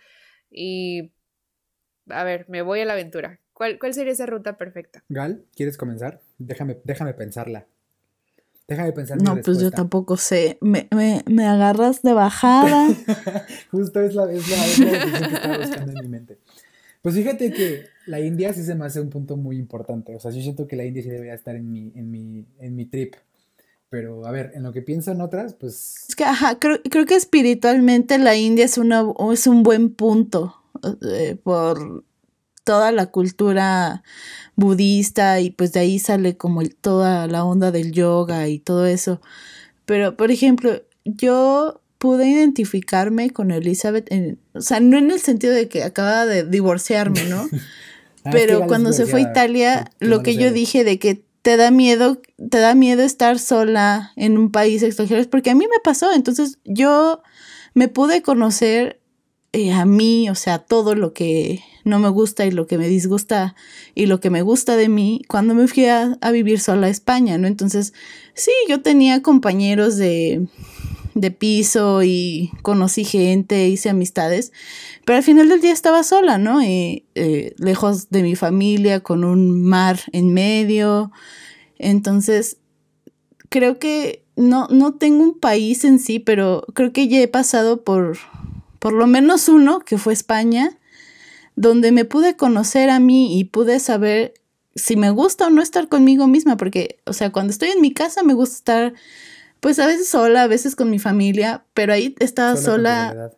[0.50, 1.12] y,
[2.10, 3.41] a ver, me voy a la aventura.
[3.62, 5.04] ¿Cuál, ¿Cuál, sería esa ruta perfecta?
[5.08, 6.20] Gal, ¿quieres comenzar?
[6.40, 7.68] Déjame, déjame pensarla.
[8.68, 9.22] Déjame pensar.
[9.22, 10.58] No, mi pues yo tampoco sé.
[10.62, 12.88] Me, me, me agarras de bajada.
[13.70, 16.40] Justo es la, es la, es la definición que estaba buscando en mi mente.
[17.04, 20.16] Pues fíjate que la India sí se me hace un punto muy importante.
[20.16, 22.76] O sea, yo siento que la India sí debería estar en mi, en mi, en
[22.76, 23.14] mi trip.
[23.90, 26.08] Pero a ver, en lo que pienso en otras, pues.
[26.10, 30.56] Es que, ajá, creo, creo que espiritualmente la India es, una, es un buen punto.
[31.04, 32.04] Eh, por
[32.64, 34.04] toda la cultura
[34.56, 38.86] budista y pues de ahí sale como el, toda la onda del yoga y todo
[38.86, 39.22] eso.
[39.86, 45.54] Pero, por ejemplo, yo pude identificarme con Elizabeth, en, o sea, no en el sentido
[45.54, 47.48] de que acaba de divorciarme, ¿no?
[48.24, 51.58] Ah, Pero cuando se fue a Italia, que lo que yo dije de que te
[51.58, 52.22] da miedo,
[52.52, 56.14] te da miedo estar sola en un país extranjero, es porque a mí me pasó,
[56.14, 57.24] entonces yo
[57.74, 59.01] me pude conocer
[59.54, 62.88] eh, a mí, o sea, todo lo que no me gusta y lo que me
[62.88, 63.56] disgusta
[63.96, 67.38] y lo que me gusta de mí cuando me fui a, vivir sola a España,
[67.38, 67.48] ¿no?
[67.48, 67.94] Entonces,
[68.34, 70.48] sí, yo tenía compañeros de,
[71.16, 74.54] de piso y conocí gente, hice amistades,
[75.06, 76.64] pero al final del día estaba sola, ¿no?
[76.64, 81.12] Y, eh, lejos de mi familia, con un mar en medio.
[81.78, 82.58] Entonces,
[83.50, 87.84] creo que no, no tengo un país en sí, pero creo que ya he pasado
[87.84, 88.18] por
[88.82, 90.76] por lo menos uno, que fue España,
[91.56, 94.34] donde me pude conocer a mí y pude saber
[94.74, 97.94] si me gusta o no estar conmigo misma, porque, o sea, cuando estoy en mi
[97.94, 98.94] casa me gusta estar,
[99.60, 103.30] pues a veces sola, a veces con mi familia, pero ahí estaba sola,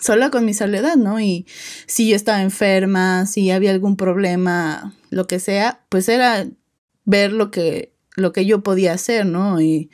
[0.00, 1.20] sola con mi soledad, ¿no?
[1.20, 1.44] Y
[1.86, 6.46] si yo estaba enferma, si había algún problema, lo que sea, pues era
[7.04, 9.60] ver lo que, lo que yo podía hacer, ¿no?
[9.60, 9.90] Y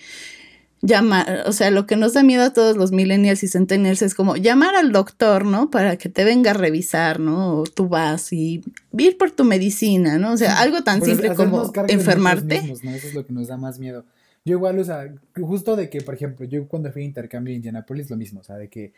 [0.83, 4.15] llamar, o sea, lo que nos da miedo a todos los millennials y centennials es
[4.15, 5.71] como llamar al doctor, ¿no?
[5.71, 7.61] Para que te venga a revisar, ¿no?
[7.61, 8.63] O tú vas y
[8.99, 10.33] ir por tu medicina, ¿no?
[10.33, 12.57] O sea, algo tan simple como enfermarte.
[12.57, 14.05] Eso es lo que nos da más miedo.
[14.45, 17.57] Yo igual, o sea, justo de que, por ejemplo, yo cuando fui a intercambio en
[17.57, 18.93] Indianapolis, lo mismo, o sea, de que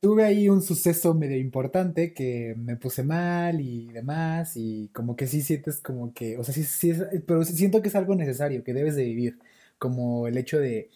[0.00, 5.26] tuve ahí un suceso medio importante que me puse mal y demás, y como que
[5.26, 8.62] sí sientes como que, o sea, sí, sí es, pero siento que es algo necesario,
[8.62, 9.38] que debes de vivir
[9.84, 10.88] como el hecho de,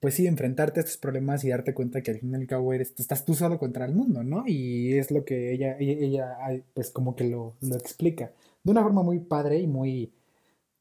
[0.00, 2.72] pues sí, enfrentarte a estos problemas y darte cuenta que al fin y al cabo
[2.72, 4.44] eres, estás tú solo contra el mundo, ¿no?
[4.46, 6.38] Y es lo que ella, ella,
[6.72, 8.32] pues como que lo, lo explica
[8.64, 10.10] de una forma muy padre y muy,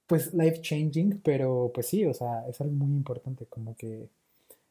[0.07, 4.09] pues, life changing, pero pues sí, o sea, es algo muy importante, como que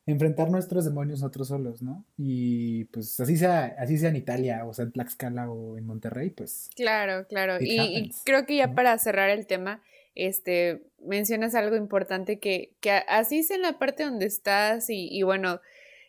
[0.06, 2.04] enfrentar nuestros demonios nosotros solos, ¿no?
[2.16, 6.30] Y pues así sea, así sea en Italia, o sea, en Tlaxcala o en Monterrey,
[6.30, 6.70] pues.
[6.76, 7.58] Claro, claro.
[7.60, 9.82] Y, creo que ya para cerrar el tema,
[10.16, 15.60] este, mencionas algo importante que, que así es en la parte donde estás y, bueno,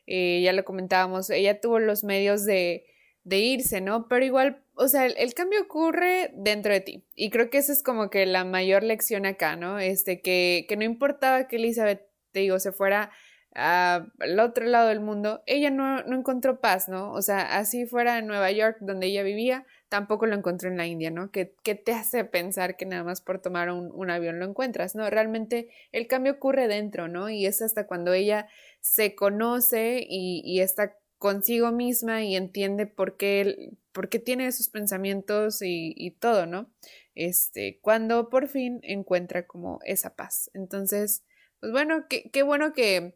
[0.07, 2.85] eh, ya lo comentábamos, ella tuvo los medios de,
[3.23, 4.07] de irse, ¿no?
[4.07, 7.83] Pero igual, o sea, el, cambio ocurre dentro de ti y creo que esa es
[7.83, 9.79] como que la mayor lección acá, ¿no?
[9.79, 13.11] Este, que, que no importaba que Elizabeth, te digo, se fuera
[13.57, 17.11] al otro lado del mundo, ella no, no encontró paz, ¿no?
[17.11, 20.85] O sea, así fuera en Nueva York, donde ella vivía, tampoco lo encontró en la
[20.85, 21.31] India, ¿no?
[21.31, 24.95] ¿Qué, te hace pensar que nada más por tomar un, avión lo encuentras?
[24.95, 27.29] No, realmente el cambio ocurre dentro, ¿no?
[27.29, 28.47] Y es hasta cuando ella
[28.81, 35.59] se conoce y, está consigo misma y entiende por qué, por qué tiene esos pensamientos
[35.61, 36.69] y, todo, ¿no?
[37.15, 40.51] Este, cuando por fin encuentra como esa paz.
[40.53, 41.23] Entonces,
[41.59, 43.15] pues bueno, qué, qué bueno que,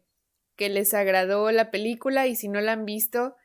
[0.56, 3.36] que les agradó la película y si no la han visto,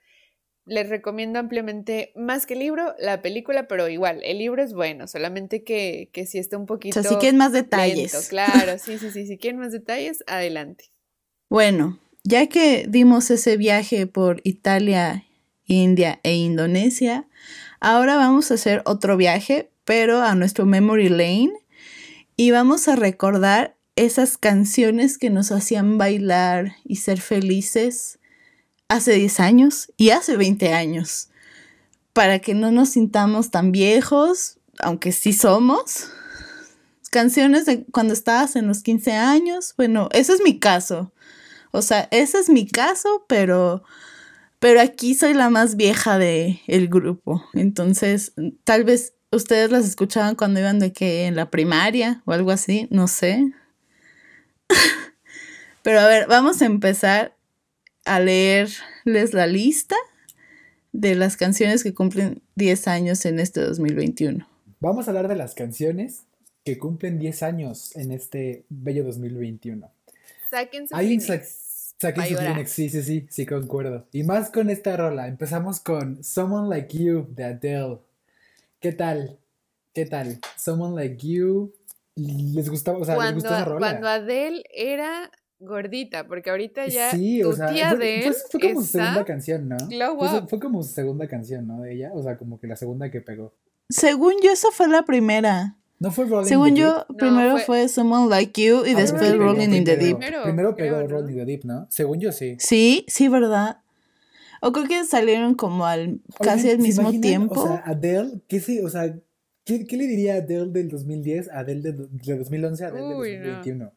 [0.67, 5.07] les recomiendo ampliamente más que el libro, la película, pero igual, el libro es bueno,
[5.07, 6.99] solamente que, que si está un poquito.
[6.99, 8.27] O sea, si quieren más detalles.
[8.29, 10.91] claro, sí, sí, sí, si quieren más detalles, adelante.
[11.49, 15.23] Bueno, ya que dimos ese viaje por Italia,
[15.65, 17.27] India e Indonesia,
[17.79, 21.53] ahora vamos a hacer otro viaje, pero a nuestro Memory Lane,
[22.35, 28.19] y vamos a recordar esas canciones que nos hacían bailar y ser felices
[28.87, 31.29] hace 10 años y hace 20 años,
[32.13, 36.09] para que no nos sintamos tan viejos, aunque sí somos.
[37.11, 41.13] Canciones de cuando estabas en los 15 años, bueno, ese es mi caso.
[41.71, 43.83] O sea, ese es mi caso, pero
[44.59, 47.43] pero aquí soy la más vieja de el grupo.
[47.53, 52.51] Entonces, tal vez ustedes las escuchaban cuando iban de que en la primaria o algo
[52.51, 53.53] así, no sé.
[55.83, 57.36] pero a ver, vamos a empezar
[58.07, 59.95] a leerles la lista
[60.93, 64.47] de las canciones que cumplen 10 años en este 2021.
[64.79, 66.23] Vamos a hablar de las canciones
[66.63, 69.91] que cumplen 10 años en este bello 2021.
[70.49, 70.95] Saquen su
[71.99, 74.05] Saquen su sí, sí, sí, sí, concuerdo.
[74.11, 75.27] Y más con esta rola.
[75.27, 77.97] Empezamos con Someone Like You de Adele.
[78.79, 79.39] ¿Qué tal?
[79.93, 80.39] ¿Qué tal?
[80.57, 81.73] Someone Like You.
[82.15, 82.99] ¿Les gustaba?
[82.99, 83.79] O sea, ¿les gustó esa rola?
[83.79, 88.87] Cuando Adele era gordita, porque ahorita ya sí, tu tía de él fue, como su
[88.87, 89.77] segunda canción, ¿no?
[90.47, 91.81] Fue, como su segunda canción, ¿no?
[91.81, 93.53] De ella, o sea, como que la segunda que pegó.
[93.89, 95.77] Según yo, esa fue la primera.
[95.99, 97.89] No fue Rolling Según yo, primero fue...
[97.89, 100.19] Someone Like You y después Rolling in the Deep.
[100.43, 101.87] Primero, pegó Rolling in the Deep, ¿no?
[101.89, 102.55] Según yo, sí.
[102.59, 103.79] Sí, sí, ¿verdad?
[104.61, 107.61] O creo que salieron como al casi al mismo tiempo.
[107.61, 108.79] O sea, Adele, ¿qué sí?
[108.79, 109.15] O sea,
[109.63, 113.15] ¿qué, ¿qué, le diría Adele del 2010 a Adele del de 2011 a Adele del
[113.15, 113.91] 2021?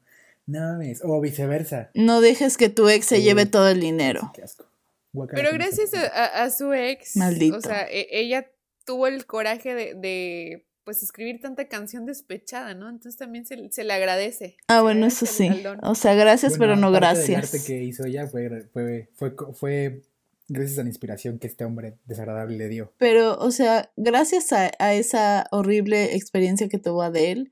[0.51, 1.91] No o viceversa.
[1.95, 4.33] No dejes que tu ex se lleve todo el dinero.
[4.35, 4.67] Qué asco.
[5.13, 7.57] Pero gracias a, su ex, Maldito.
[7.57, 8.51] o sea, e, ella
[8.85, 12.89] tuvo el coraje de, pues escribir tanta canción despechada, ¿no?
[12.89, 14.57] Entonces también se, se le agradece.
[14.69, 15.51] Ah, bueno, eso sí.
[15.83, 17.29] O sea, gracias, pero no gracias.
[17.29, 20.03] El arte que hizo ella fue, fue, fue, fue,
[20.49, 22.93] gracias a la inspiración que este hombre desagradable le dio.
[22.99, 27.51] Pero, o sea, gracias a, a esa horrible experiencia que tuvo Adele,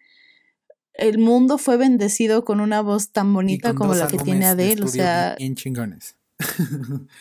[0.98, 4.88] el mundo fue bendecido con una voz tan bonita como la que tiene Adele, o
[4.88, 5.36] sea...
[5.38, 6.16] En chingones.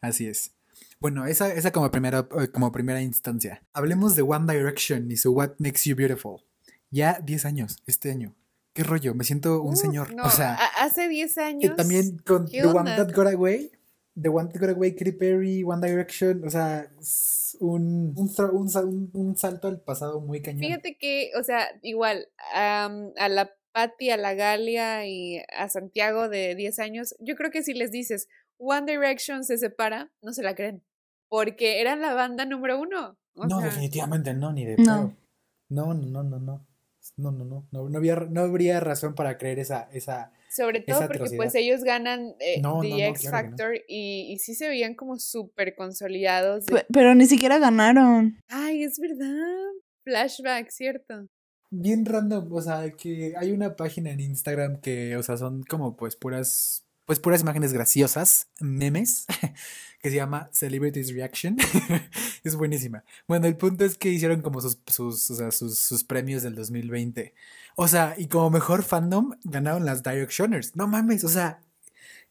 [0.00, 0.52] Así es.
[0.98, 3.62] Bueno, esa, esa como, primera, eh, como primera instancia.
[3.72, 6.42] Hablemos de One Direction y su What Makes You Beautiful.
[6.90, 8.34] Ya 10 años, este año.
[8.74, 9.14] ¿Qué rollo?
[9.14, 10.14] Me siento un señor.
[10.22, 11.76] o sea, hace 10 años.
[11.76, 13.72] también con The One That Got Away.
[14.20, 16.90] The One That Got Away, Katy Perry, One Direction, o sea,
[17.60, 20.60] un, un, un un- salto al pasado muy cañón.
[20.60, 26.28] Fíjate que, o sea, igual, am, a la Patti, a la Galia y a Santiago
[26.28, 30.42] de 10 años, yo creo que si les dices One Direction se separa, no se
[30.42, 30.82] la creen.
[31.28, 33.16] Porque eran la banda número uno.
[33.34, 35.16] O no, sea, definitivamente no, ni de No.
[35.68, 36.66] No, no, no, no, no.
[37.16, 37.68] No, no, no.
[37.70, 40.32] No, no, había, no habría razón para creer esa, esa.
[40.50, 43.30] Sobre todo porque pues ellos ganan eh, No, The no, no, X claro que no.
[43.30, 46.66] Factor y, y sí se veían como súper consolidados.
[46.66, 48.36] de, Pero ni siquiera ganaron.
[48.48, 49.70] Ay, es verdad.
[50.02, 51.28] Flashback, ¿cierto?
[51.70, 55.96] Bien random, o sea, que hay una página en Instagram que, o sea, son como
[55.96, 59.26] pues puras, pues puras imágenes graciosas, memes,
[60.02, 61.56] que se llama Celebrities Reaction.
[62.42, 63.04] Es buenísima.
[63.28, 66.54] Bueno, el punto es que hicieron como sus, sus, o sea, sus, sus premios del
[66.54, 67.34] 2020.
[67.76, 70.76] O sea, y como mejor fandom ganaron las Directioners.
[70.76, 71.60] No mames, o sea,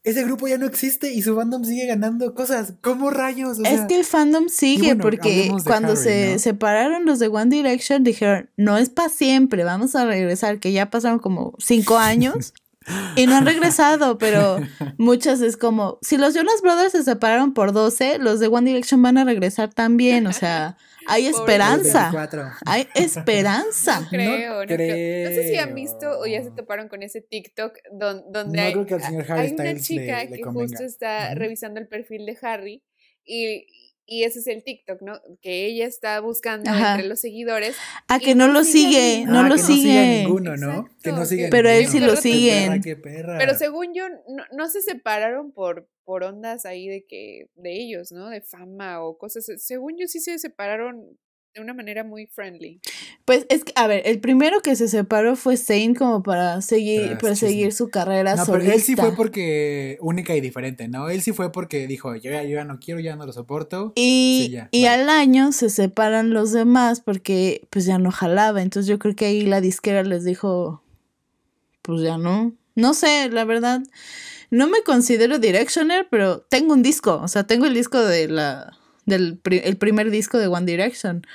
[0.03, 2.73] ese grupo ya no existe y su fandom sigue ganando cosas.
[2.81, 3.59] ¿Cómo rayos?
[3.59, 6.39] O es que el fandom sigue bueno, porque cuando Harry, se ¿no?
[6.39, 10.89] separaron los de One Direction dijeron, no es para siempre, vamos a regresar, que ya
[10.89, 12.53] pasaron como cinco años
[13.15, 14.57] y no han regresado, pero
[14.97, 19.01] muchas es como, si los Jonas Brothers se separaron por 12, los de One Direction
[19.01, 20.77] van a regresar también, o sea,
[21.07, 22.51] hay esperanza, 24.
[22.65, 24.01] hay esperanza.
[24.01, 25.29] No creo, no, creo.
[25.29, 28.63] No sé si han visto o ya se toparon con ese TikTok don- donde No
[28.63, 31.87] hay, creo que al señor Harry hay una chica le que justo está revisando el
[31.87, 32.83] perfil de Harry
[33.23, 33.65] y,
[34.05, 35.19] y ese es el TikTok, ¿no?
[35.41, 36.93] Que ella está buscando Ajá.
[36.95, 37.75] entre los seguidores.
[38.07, 40.23] A que no no lo sigue sigue, no Ah, lo que sigue sigue.
[40.23, 40.89] ninguno, ¿no?
[41.03, 42.81] Que sigue Pero él sí lo siguen.
[42.81, 43.37] perra, perra.
[43.37, 48.11] Pero según yo, no, no se separaron por, por ondas ahí de que, de ellos,
[48.11, 48.29] ¿no?
[48.29, 49.45] De fama o cosas.
[49.57, 51.05] Según yo sí se separaron
[51.53, 52.81] de una manera muy friendly.
[53.25, 57.09] Pues es que, a ver, el primero que se separó fue Zayn como para seguir,
[57.09, 57.71] Tras perseguir chisme.
[57.77, 61.09] su carrera No, pero él sí fue porque única y diferente, ¿no?
[61.11, 63.93] Él sí fue porque dijo, yo ya, yo ya no quiero, ya no lo soporto.
[63.95, 64.87] Y, Sí, ya, y bye.
[64.89, 68.63] al año se separan los demás porque pues ya no jalaba.
[68.63, 70.81] Entonces yo creo que ahí la disquera les dijo,
[71.83, 72.55] pues ya no.
[72.73, 73.81] No sé, la verdad.
[74.51, 77.19] No me considero Directioner, pero tengo un disco.
[77.21, 81.25] O sea, tengo el disco de la, del pri- el primer disco de One Direction.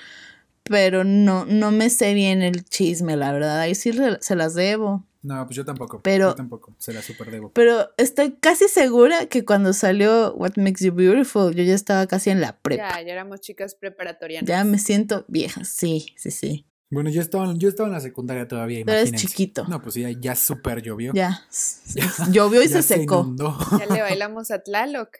[0.64, 3.60] Pero no, no me sé bien el chisme, la verdad.
[3.60, 5.04] Ahí sí le- se las debo.
[5.22, 6.00] No, pues yo tampoco.
[6.02, 6.74] Pero- Yo tampoco.
[6.78, 7.50] Se la super debo.
[7.52, 12.30] Pero estoy casi segura que cuando salió What Makes You Beautiful, yo ya estaba casi
[12.30, 12.90] en la prepa.
[12.98, 14.48] Ya, ya éramos chicas preparatorianas.
[14.48, 16.66] Ya me siento vieja, sí, sí, sí.
[16.94, 19.26] Bueno, yo estaba, yo estaba en la secundaria todavía, Pero imagínense.
[19.26, 19.66] chiquito.
[19.68, 21.12] No, pues ya, ya súper llovió.
[21.14, 21.42] Ya.
[22.30, 23.20] Llovió y Ya se secó.
[23.22, 25.16] inundó, Ya le bailamos a Tlaloc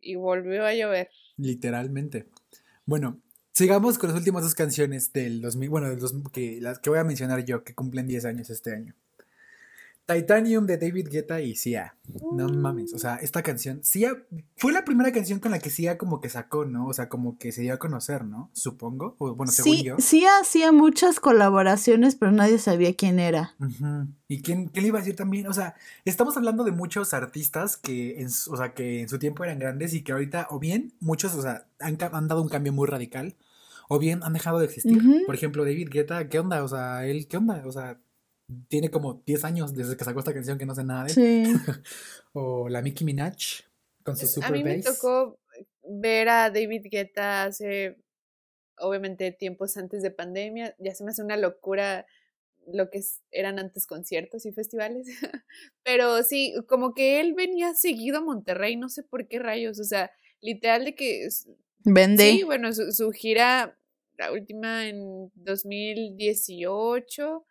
[0.00, 1.10] y volvió a llover.
[1.36, 2.26] literalmente.
[2.86, 3.20] Bueno,
[3.52, 6.98] sigamos con las últimas dos canciones del 2000, bueno, del 2000 que, las que voy
[6.98, 8.94] a mencionar yo, que cumplen 10 años este año.
[10.14, 11.94] Titanium de David Guetta y Sia.
[12.32, 14.24] No mames, o sea, esta canción, Sia
[14.56, 16.86] fue la primera canción con la que Sia como que sacó, ¿no?
[16.88, 18.50] O sea, como que se dio a conocer, ¿no?
[18.52, 19.96] Supongo, o bueno, según Sí, yo.
[19.98, 23.54] sí hacía muchas colaboraciones, pero nadie sabía quién era.
[24.26, 25.46] ¿Y quién, qué le iba a decir también?
[25.46, 29.18] O sea, estamos hablando de muchos artistas que en, su- o sea, que en su
[29.18, 32.72] tiempo eran grandes y que ahorita, o bien, muchos, o sea, han, dado un cambio
[32.72, 33.36] muy radical,
[33.88, 35.00] o bien han dejado de existir.
[35.26, 36.62] Por ejemplo, David Guetta, ¿qué onda?
[36.64, 37.62] O sea, él, ¿qué onda?
[37.66, 37.98] O sea,
[38.68, 41.14] tiene como 10 años desde que sacó esta canción que no sé nada de él.
[41.14, 41.52] Sí.
[42.32, 43.34] O la Nicki Minaj
[44.04, 45.38] con su super a mí me tocó
[45.82, 47.98] ver a David Guetta hace,
[48.78, 50.74] obviamente, tiempos antes de pandemia.
[50.78, 52.06] Ya se me hace una locura
[52.72, 53.00] lo que
[53.32, 55.06] eran antes conciertos y festivales.
[55.82, 59.80] Pero sí, como que él venía seguido a Monterrey, no sé por qué rayos.
[59.80, 61.28] O sea, literal de que
[61.84, 62.30] Vende.
[62.30, 63.78] Sí, bueno, su, su gira,
[64.18, 67.44] la última en 2018.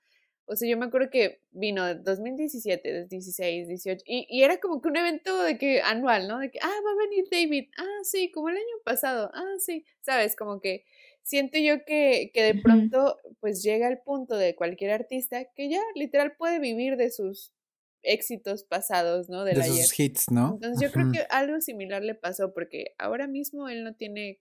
[0.51, 4.03] O sea, yo me acuerdo que vino 2017, 16, 18.
[4.07, 6.39] Y, y era como que un evento de que anual, ¿no?
[6.39, 7.69] De que, ah, va a venir David.
[7.77, 9.29] Ah, sí, como el año pasado.
[9.35, 9.85] Ah, sí.
[10.01, 10.35] ¿Sabes?
[10.35, 10.85] Como que
[11.21, 15.81] siento yo que, que de pronto, pues llega el punto de cualquier artista que ya
[15.93, 17.53] literal puede vivir de sus
[18.01, 19.43] éxitos pasados, ¿no?
[19.43, 19.85] Del de ayer.
[19.85, 20.53] sus hits, ¿no?
[20.55, 24.39] Entonces yo creo que algo similar le pasó porque ahora mismo él no tiene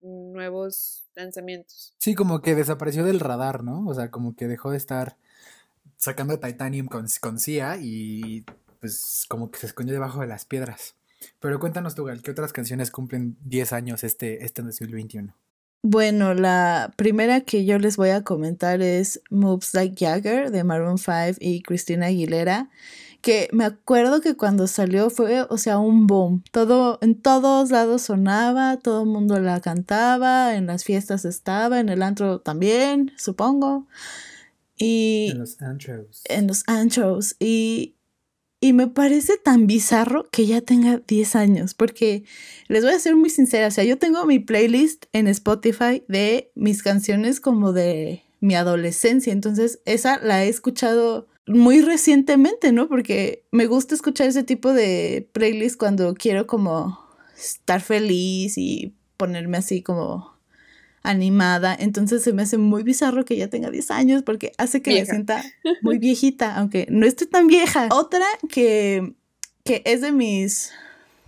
[0.00, 1.94] nuevos lanzamientos.
[1.98, 3.86] Sí, como que desapareció del radar, ¿no?
[3.86, 5.16] O sea, como que dejó de estar
[6.06, 8.44] sacando Titanium con, con Sia y
[8.80, 10.94] pues como que se escondió debajo de las piedras.
[11.40, 15.34] Pero cuéntanos tú, Gal, ¿qué otras canciones cumplen 10 años este, este 2021?
[15.82, 20.98] Bueno, la primera que yo les voy a comentar es Moves Like Jagger de Maroon
[20.98, 22.70] 5 y Christina Aguilera,
[23.20, 26.44] que me acuerdo que cuando salió fue, o sea, un boom.
[26.52, 31.88] Todo, en todos lados sonaba, todo el mundo la cantaba, en las fiestas estaba, en
[31.88, 33.86] el antro también, supongo.
[34.78, 36.22] Y En los antros.
[36.28, 37.94] en los antros y,
[38.60, 42.24] Y me parece tan bizarro que ya tenga 10 años, porque
[42.68, 46.50] les voy a ser muy sincera, o sea, yo tengo mi playlist en Spotify de
[46.54, 52.88] mis canciones como de mi adolescencia, entonces esa la he escuchado muy recientemente, ¿no?
[52.88, 56.98] Porque me gusta escuchar ese tipo de playlist cuando quiero como
[57.38, 60.35] estar feliz y ponerme así como
[61.06, 61.74] animada.
[61.78, 65.06] Entonces se me hace muy bizarro que ya tenga 10 años porque hace que me
[65.06, 65.42] sienta
[65.82, 67.88] muy viejita, aunque no esté tan vieja.
[67.92, 69.14] Otra que,
[69.64, 70.72] que es de mis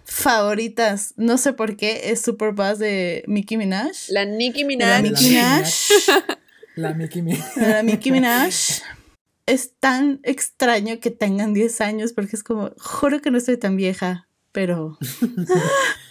[0.04, 4.08] favoritas, no sé por qué, es Super Bass de Nicki Minaj.
[4.08, 4.88] La Nicki Minaj.
[4.88, 5.68] La Nicki Minaj.
[6.74, 7.56] La Nicki Minaj.
[7.56, 8.54] La Nicki Minaj.
[9.46, 13.76] Es tan extraño que tengan 10 años porque es como, juro que no estoy tan
[13.76, 14.98] vieja, pero...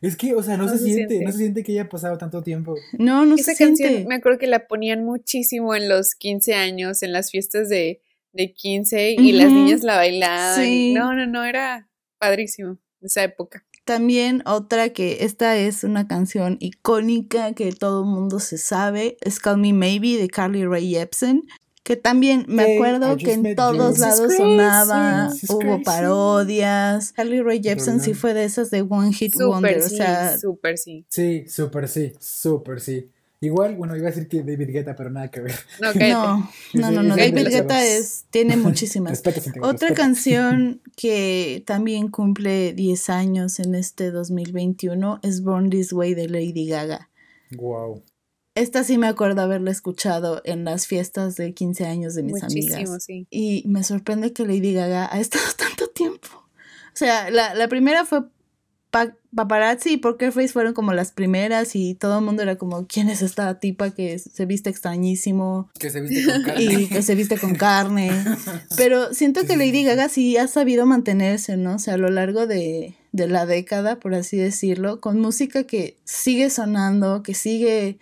[0.00, 2.74] Es que, o sea, no, se, siente, no se siente que haya pasado tanto tiempo.
[2.98, 4.08] No, no Esa se canción siente.
[4.08, 8.00] me acuerdo que la ponían muchísimo en los 15 años, en las fiestas de,
[8.32, 10.64] de 15 y las niñas la bailaban.
[10.64, 10.94] Sí.
[10.94, 13.66] No, no, no, era padrísimo esa época.
[13.84, 19.40] También otra que esta es una canción icónica que todo el mundo se sabe, es
[19.40, 21.42] Call Me Maybe de Carly Rae Jepsen,
[21.82, 24.02] que también me acuerdo que en todos you.
[24.02, 25.84] Lados sonaba, hubo crazy.
[25.84, 27.12] parodias.
[27.12, 30.38] Carly Rae Jepsen sí fue de esas de One Hit Wonder, Súper o sí, sea,
[30.38, 31.04] súper sí.
[31.08, 33.10] Sí, súper sí, súper sí.
[33.42, 35.54] Igual, bueno, iba a decir que David Guetta, pero nada que ver.
[35.80, 39.18] No, no, no, no, no, David Guetta es, tiene muchísimas.
[39.18, 39.94] Otra respeta.
[39.94, 46.66] canción que también cumple 10 años en este 2021 es Born This Way de Lady
[46.68, 47.08] Gaga.
[47.52, 48.02] Wow.
[48.60, 52.74] Esta sí me acuerdo haberla escuchado en las fiestas de 15 años de mis Muchísimo,
[52.76, 53.04] amigas.
[53.04, 53.26] sí.
[53.30, 56.28] Y me sorprende que Lady Gaga ha estado tanto tiempo.
[56.92, 58.22] O sea, la, la primera fue
[58.90, 62.86] Pa- Paparazzi y Poker Face fueron como las primeras y todo el mundo era como,
[62.88, 66.62] ¿quién es esta tipa que se viste extrañísimo Que se viste con carne.
[66.64, 68.10] y que se viste con carne?
[68.76, 71.76] Pero siento que Lady Gaga sí ha sabido mantenerse, ¿no?
[71.76, 75.96] O sea, a lo largo de, de la década, por así decirlo, con música que
[76.04, 77.98] sigue sonando, que sigue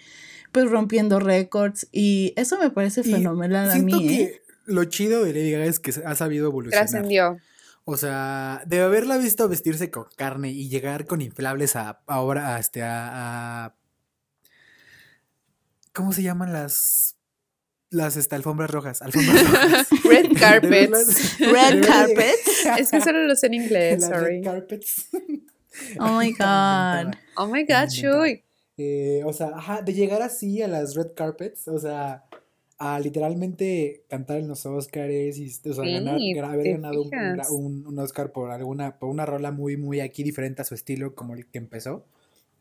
[0.53, 4.42] pues rompiendo récords y eso me parece Y fenomenal a Siento mí, que ¿eh?
[4.66, 6.88] lo chido de Lady Gaga es que ha sabido evolucionar.
[6.88, 7.38] Trascendió.
[7.84, 12.59] O sea, de haberla visto vestirse con carne y llegar con inflables a ahora a
[12.61, 13.74] este a, a-
[15.92, 17.16] ¿cómo se llaman las
[17.90, 19.01] las este, alfombras rojas?
[19.01, 19.88] Alfombras rojas.
[20.05, 21.38] Red carpets.
[21.38, 22.66] Red carpets.
[22.78, 24.42] Es que solo lo sé en inglés, sorry.
[24.42, 25.09] red carpets.
[25.99, 27.14] Oh my god.
[27.36, 28.26] Oh my god, inventaba.
[28.79, 32.24] Eh, o sea, ajá, de llegar así a las red carpets, o sea,
[32.79, 37.09] a literalmente cantar en los Oscars y o sea, Sí, ganar, haber ¿te ganado un,
[37.51, 41.14] un un- Oscar por alguna, por una rola muy, muy aquí diferente a su estilo,
[41.16, 42.05] como el que empezó.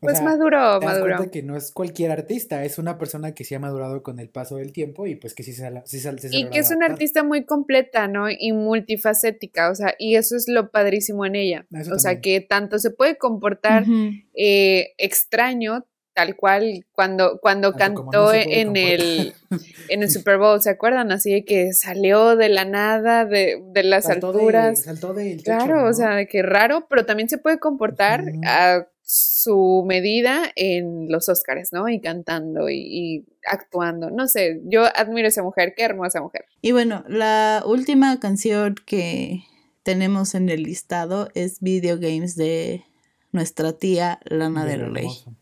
[0.00, 1.16] Pues sea, maduró, te das maduró.
[1.16, 4.28] cuenta que no es cualquier artista, es una persona que sí ha madurado con el
[4.28, 6.70] paso del tiempo y pues que sí se, sí se- sí se Y que es
[6.70, 8.26] una artista muy completa, ¿no?
[8.30, 11.66] Y multifacética, o sea, y eso es lo padrísimo en ella.
[11.72, 12.22] Eso o sea, también.
[12.22, 14.10] que tanto se puede comportar Ujú.
[14.34, 15.84] eh, extraño,
[16.18, 19.34] tal cual cuando, cuando cantó no se puede en el,
[19.88, 21.12] en el Super Bowl, ¿se acuerdan?
[21.12, 24.82] Así de que salió de la nada, de, de las Saltó de- alturas.
[24.82, 25.88] saltó del techo, Claro, ¿no?
[25.88, 31.28] o sea, de que raro, pero también se puede comportar a su medida en los
[31.28, 31.88] Oscars, ¿no?
[31.88, 34.10] Y cantando y, y actuando.
[34.10, 36.46] No sé, yo admiro a esa mujer, qué hermosa mujer.
[36.62, 39.44] Y bueno, la última canción que
[39.84, 42.84] tenemos en el listado es Video Games de
[43.30, 45.04] nuestra tía Lana De del Rey.
[45.04, 45.34] hermoso,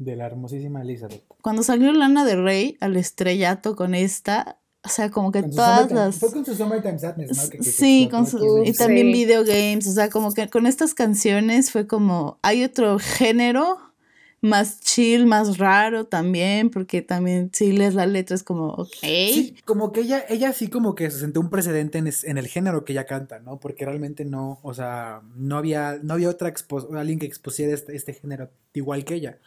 [0.00, 1.22] de la hermosísima Elizabeth.
[1.42, 6.16] Cuando salió Lana del Rey al estrellato con esta, o sea, como que todas las...
[6.18, 7.42] Fue con su Summertime Sadness, ¿no?
[7.50, 9.12] Que- que- que Sí, con su, y también Sí.
[9.12, 13.78] video games, o sea, como que con estas canciones fue como, hay otro género
[14.40, 19.54] más chill, más raro también, porque también si lees la letra es como, ok, Sí,
[19.66, 22.46] como que ella, ella sí como que se sentó un precedente en, es- en el
[22.46, 23.60] género que ella canta, ¿no?
[23.60, 27.94] Porque realmente no, o sea, no había, no había otra expo- alguien que expusiera este,
[27.94, 29.38] este género igual que ella.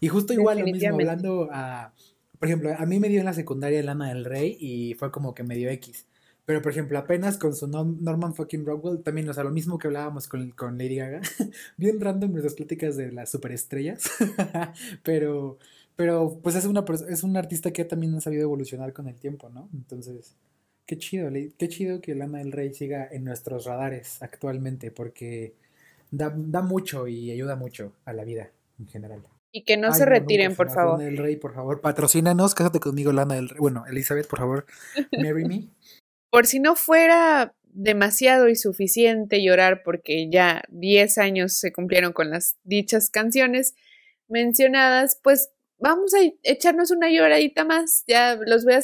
[0.00, 1.92] Y justo igual lo mismo, hablando a,
[2.38, 5.34] por ejemplo, a mí me dio en la secundaria Lana del Rey y fue como
[5.34, 6.06] que me dio X.
[6.48, 9.88] Pero, por ejemplo, apenas con su Norman fucking Rockwell, también, o sea, lo mismo que
[9.88, 11.20] hablábamos con, con Lady Gaga,
[11.76, 14.10] bien random nuestras pláticas de las superestrellas,
[15.02, 15.58] pero,
[15.94, 19.50] pero, pues es una, es un artista que también ha sabido evolucionar con el tiempo,
[19.50, 19.68] ¿no?
[19.74, 20.36] Entonces,
[20.86, 25.54] qué chido, qué chido que Lana del Rey siga en nuestros radares actualmente, porque
[26.10, 29.22] da, da mucho y ayuda mucho a la vida en general.
[29.50, 30.98] Y que no Ay, se retiren, por favor.
[30.98, 33.58] Lana del Rey, por favor, patrocínanos, cásate conmigo, Lana del Rey.
[33.58, 34.66] Bueno, Elizabeth, por favor,
[35.12, 35.68] marry me.
[36.30, 42.28] Por si no fuera demasiado y suficiente llorar porque ya 10 años se cumplieron con
[42.28, 43.74] las dichas canciones
[44.28, 48.04] mencionadas, pues vamos a echarnos una lloradita más.
[48.06, 48.78] Ya los voy a,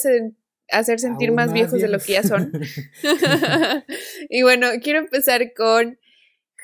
[0.71, 2.53] hacer sentir Aún más, más viejos de lo que ya son.
[4.29, 5.99] y bueno, quiero empezar con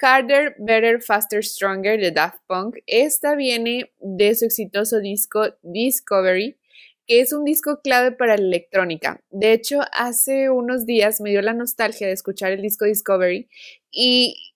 [0.00, 2.76] Harder, Better, Faster, Stronger de Daft Punk.
[2.86, 6.56] Esta viene de su exitoso disco Discovery,
[7.06, 9.22] que es un disco clave para la electrónica.
[9.30, 13.48] De hecho, hace unos días me dio la nostalgia de escuchar el disco Discovery
[13.90, 14.54] y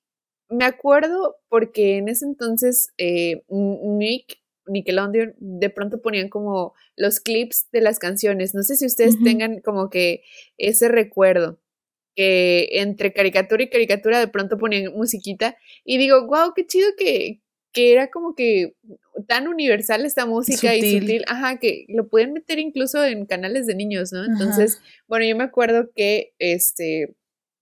[0.49, 7.69] me acuerdo porque en ese entonces eh, Nick, Nickelodeon, de pronto ponían como los clips
[7.73, 8.55] de las canciones.
[8.55, 10.23] No sé si ustedes tengan como que
[10.57, 11.59] ese recuerdo
[12.15, 17.41] que entre caricatura y caricatura de pronto ponían musiquita y digo, wow, qué chido que,
[17.73, 18.75] que era como que
[19.27, 21.25] tan universal esta música y Sutil.
[21.27, 24.21] ajá, que lo pueden meter incluso en canales de niños, ¿no?
[24.21, 24.31] Ajá.
[24.31, 27.15] Entonces, bueno, yo me acuerdo que este,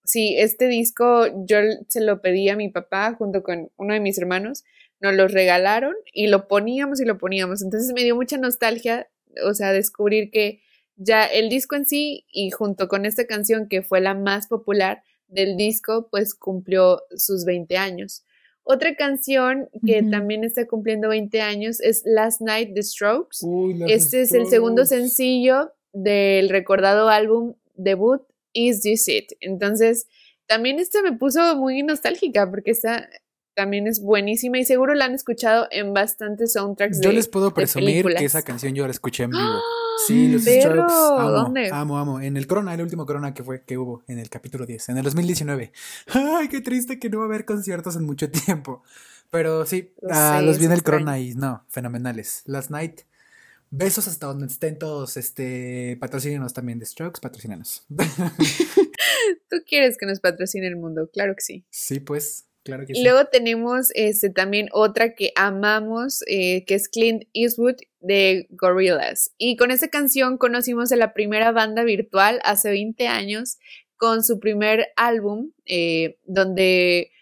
[0.05, 4.19] sí, este disco yo se lo pedí a mi papá junto con uno de mis
[4.19, 4.65] hermanos,
[5.01, 9.09] nos lo regalaron y lo poníamos y lo poníamos, entonces me dio mucha nostalgia,
[9.45, 10.61] o sea, descubrir que
[11.05, 15.03] ya el disco en sí y junto con esta canción que fue la más popular
[15.29, 18.25] del disco, pues cumplió sus 20 años.
[18.65, 23.39] Otra canción que también está cumpliendo 20 años es Last Night The Strokes.
[23.43, 28.23] Uy, Este es el segundo sencillo del recordado álbum debut
[28.53, 29.33] Is This It.
[29.41, 30.07] Entonces,
[30.47, 33.09] también este me puso muy nostálgica porque esta
[33.55, 37.53] también es buenísima y seguro la han escuchado en bastantes soundtracks Yo de, les puedo
[37.53, 39.43] presumir que esa canción yo la escuché en vivo.
[39.43, 39.61] ¡Ah!
[40.07, 40.95] Sí, los Pero, Strokes.
[40.95, 41.71] Amo, ¿dónde?
[41.71, 42.21] amo, amo.
[42.21, 44.99] En el Corona, el último Corona que fue que hubo en el capítulo 10, en
[44.99, 45.73] el 2019.
[46.15, 48.83] Ay, qué triste que no va a haber conciertos en mucho tiempo.
[49.31, 50.83] Pero sí, ah, los vi en el.
[50.83, 52.43] Corona y no, fenomenales.
[52.47, 53.03] Last Night.
[53.75, 57.87] Besos hasta donde estén todos, este, patrocínenos también de Strokes, patrocínenos.
[59.49, 61.65] Tú quieres que nos patrocine el mundo, claro que sí.
[61.71, 63.05] sí, pues, claro que Y sí.
[63.05, 69.31] luego tenemos este, también otra que amamos, eh, que es Clint Eastwood de Gorillaz.
[69.39, 73.59] Y con esta canción conocimos a la primera banda virtual hace 20 años
[73.97, 77.13] con su primer álbum, eh, donde,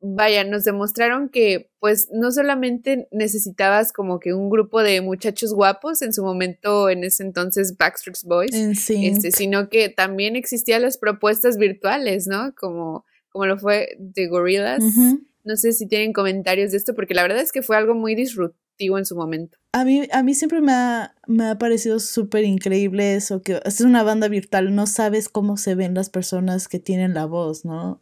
[0.00, 6.02] vaya, nos demostraron que pues no solamente necesitabas como que un grupo de muchachos guapos,
[6.02, 11.56] en su momento, en ese entonces Backstreet Boys, este, sino que también existían las propuestas
[11.56, 12.52] virtuales, ¿no?
[12.56, 14.82] Como, como lo fue de Gorillaz.
[14.82, 15.22] Ujú.
[15.44, 18.14] No sé si tienen comentarios de esto, porque la verdad es que fue algo muy
[18.14, 19.58] disruptivo en su momento.
[19.72, 23.80] A mí, a mí siempre me ha, me ha parecido súper increíble eso, que es
[23.80, 28.00] una banda virtual, no sabes cómo se ven las personas que tienen la voz, ¿no?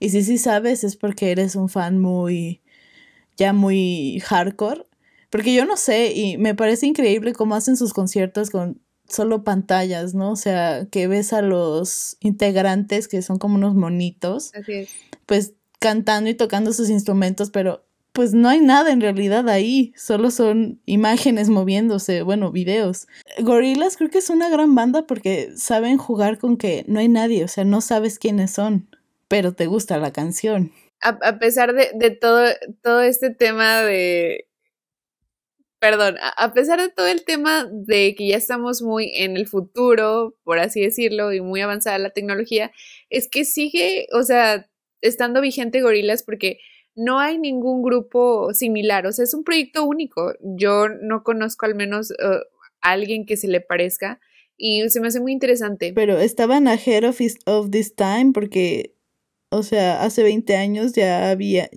[0.00, 2.62] Y si sí sabes es porque eres un fan muy,
[3.36, 4.86] ya muy hardcore,
[5.30, 10.14] porque yo no sé, y me parece increíble cómo hacen sus conciertos con solo pantallas,
[10.14, 10.32] ¿no?
[10.32, 14.90] O sea, que ves a los integrantes que son como unos monitos, Así es.
[15.26, 20.32] pues cantando y tocando sus instrumentos, pero pues no hay nada en realidad ahí, solo
[20.32, 23.06] son imágenes moviéndose, bueno, videos.
[23.38, 27.44] Gorillaz creo que es una gran banda porque saben jugar con que no hay nadie,
[27.44, 28.88] o sea, no sabes quiénes son,
[29.28, 30.72] pero te gusta la canción.
[31.00, 32.44] A, a pesar de, de todo,
[32.82, 34.47] todo este tema de.
[35.80, 40.34] Perdón, a, pesar de todo el tema de que ya estamos muy en el futuro,
[40.42, 42.72] por así decirlo, y muy avanzada la tecnología,
[43.10, 44.68] es que sigue, o sea,
[45.00, 46.58] estando vigente Gorilas porque
[46.96, 50.34] no hay ningún grupo similar, o sea, es un proyecto único.
[50.40, 52.40] Yo no conozco al menos a
[52.80, 54.20] alguien que se le parezca
[54.56, 55.92] y se me hace muy interesante.
[55.94, 58.94] Pero estaban ahead of, his- of this time porque,
[59.50, 61.70] o sea, hace 20 años ya había,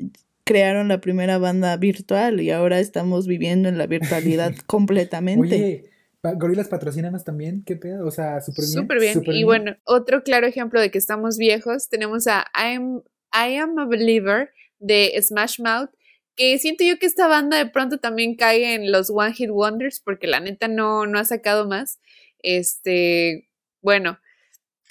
[0.51, 5.55] crearon la primera banda virtual y ahora estamos viviendo en la virtualidad completamente.
[5.55, 5.91] Oye,
[6.35, 8.05] Gorilas patrocínanos también, ¿qué pedo?
[8.05, 8.73] O sea, súper bien.
[8.73, 9.37] Súper bien.
[9.37, 13.01] Y bueno, otro claro ejemplo de que estamos viejos, tenemos a I am,
[13.33, 15.89] I am a Believer de Smash Mouth,
[16.35, 20.01] que siento yo que esta banda de pronto también cae en los One Hit Wonders,
[20.03, 21.99] porque la neta no, no ha sacado más.
[22.39, 23.49] Este,
[23.81, 24.19] bueno,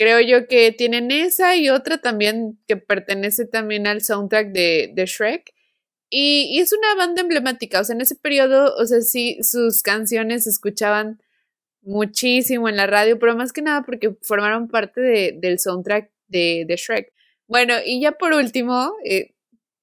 [0.01, 5.05] creo yo que tienen esa y otra también que pertenece también al soundtrack de, de
[5.05, 5.53] Shrek.
[6.09, 10.45] Y, es una banda emblemática, o sea, en ese periodo, o sea, sí, sus canciones
[10.45, 11.21] se escuchaban
[11.83, 16.65] muchísimo en la radio, pero más que nada porque formaron parte de, del soundtrack de,
[16.67, 17.13] de, Shrek.
[17.47, 19.35] Bueno, y ya por último, eh,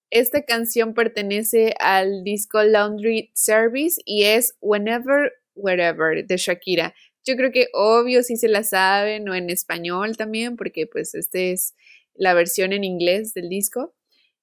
[0.09, 6.95] esta canción pertenece al disco Laundry Service y es Whenever, Wherever de Shakira.
[7.28, 11.51] Yo creo que obvio si se la saben o en español también, porque pues este
[11.51, 11.75] es
[12.15, 13.93] la versión en inglés del disco.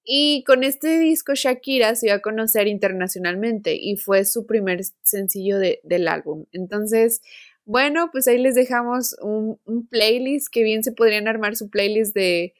[0.04, 5.58] Y con este disco Shakira se iba a conocer internacionalmente y fue su primer sencillo
[5.58, 6.44] de, del álbum.
[6.52, 7.22] Entonces,
[7.64, 12.14] bueno, pues ahí les dejamos un, un, playlist que bien se podrían armar su playlist
[12.14, 12.52] de,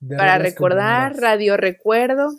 [0.00, 2.30] de para recordar, radio recuerdo,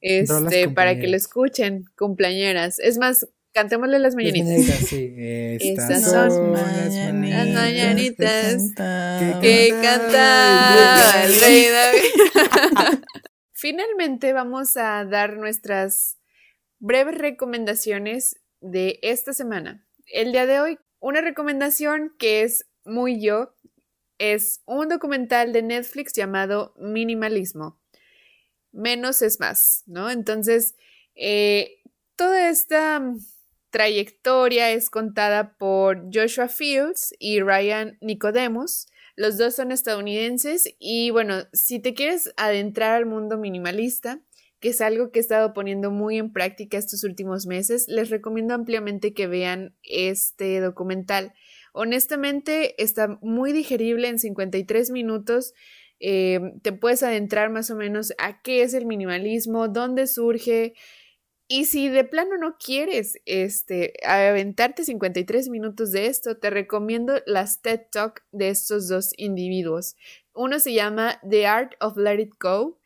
[0.00, 2.80] este, para que lo escuchen, cumpleañeras.
[2.80, 3.28] Es más,
[3.58, 4.86] Cantémosle las mañanitas.
[4.86, 5.14] sí.
[5.18, 8.62] Estas son las mañanitas
[9.42, 13.00] que canta el rey David.
[13.52, 16.18] Finalmente vamos a dar nuestras
[16.78, 19.84] breves recomendaciones de esta semana.
[20.06, 23.56] El día de hoy, una recomendación que es muy yo,
[24.18, 27.80] es un documental de Netflix llamado Minimalismo.
[28.70, 30.10] Menos es más, ¿no?
[30.10, 30.76] Entonces,
[31.16, 31.82] eh,
[32.14, 33.02] toda esta
[33.70, 38.86] trayectoria es contada por Joshua Fields y Ryan Nicodemus.
[39.16, 44.20] Los dos son estadounidenses y bueno, si te quieres adentrar al mundo minimalista,
[44.60, 48.54] que es algo que he estado poniendo muy en práctica estos últimos meses, les recomiendo
[48.54, 51.32] ampliamente que vean este documental.
[51.72, 55.54] Honestamente, está muy digerible en 53 minutos.
[56.00, 60.74] Eh, te puedes adentrar más o menos a qué es el minimalismo, dónde surge,
[61.48, 67.62] y si de plano no quieres este, aventarte 53 minutos de esto, te recomiendo las
[67.62, 69.96] TED Talk de estos dos individuos.
[70.34, 72.78] Uno se llama The Art of Let It Go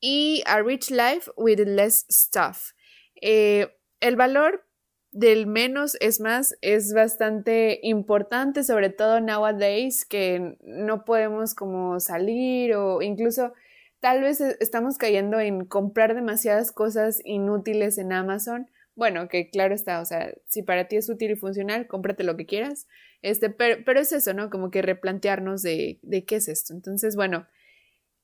[0.00, 2.72] y A Rich Life with Less Stuff.
[3.20, 3.68] Eh,
[4.00, 4.64] el valor
[5.12, 12.74] del menos es más es bastante importante, sobre todo nowadays que no podemos como salir
[12.74, 13.52] o incluso
[14.00, 18.70] tal vez e, estamos cayendo en comprar demasiadas cosas inútiles en Amazon.
[18.94, 22.36] Bueno, que claro está, o sea, si para ti es útil y funcional, cómprate lo
[22.36, 22.86] que quieras.
[23.22, 24.50] Este, pero, es eso, ¿no?
[24.50, 26.74] Como que replantearnos de, de qué es esto.
[26.74, 27.46] Entonces, bueno,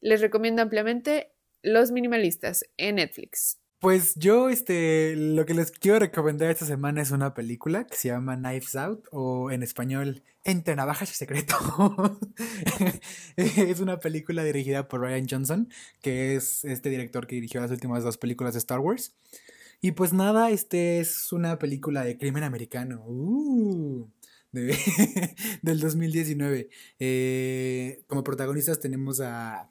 [0.00, 3.60] les recomiendo ampliamente Los Minimalistas en Netflix.
[3.84, 8.08] Pues yo, este, lo que les quiero recomendar esta semana es una película que se
[8.08, 11.54] llama Knives Out o en español Entre Navajas y Secreto.
[13.36, 15.68] es una película dirigida por Ryan Johnson,
[16.00, 19.16] que es este director que dirigió las últimas dos películas de Star Wars.
[19.82, 23.04] Y pues nada, este es una película de crimen americano.
[23.04, 24.08] Uh,
[24.52, 26.70] del 2019.
[27.00, 29.70] Eh, como protagonistas tenemos a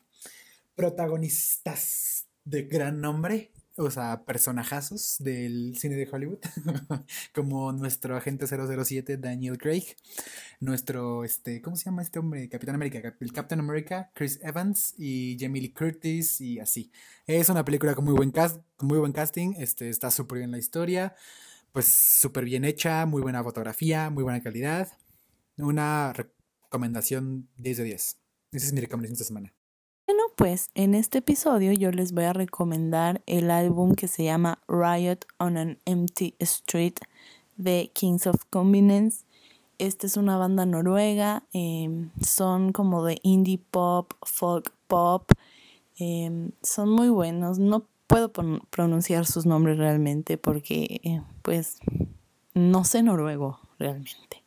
[0.76, 6.40] protagonistas de gran nombre o sea, personajazos del cine de Hollywood,
[7.34, 9.96] como nuestro agente 007 Daniel Craig,
[10.60, 12.48] nuestro, este, ¿cómo se llama este hombre?
[12.50, 16.92] Capitán América, el Captain America, Chris Evans y Jamie Lee Curtis y así.
[17.26, 20.60] Es una película con muy buen cast, muy buen casting, este, está súper bien la
[20.60, 21.16] historia,
[21.72, 24.90] pues súper bien hecha, muy buena fotografía, muy buena calidad.
[25.58, 28.18] Una recomendación 10 de 10.
[28.52, 29.54] Esa es mi recomendación esta semana.
[30.06, 34.60] Bueno, pues en este episodio yo les voy a recomendar el álbum que se llama
[34.68, 36.96] Riot on an Empty Street
[37.56, 39.24] de Kings of Convenience.
[39.78, 45.32] Esta es una banda noruega, em, son como de indie pop, folk pop,
[45.98, 47.58] em, son muy buenos.
[47.58, 48.30] No puedo
[48.70, 51.78] pronunciar sus nombres realmente porque eh, pues
[52.54, 54.44] no sé noruego realmente.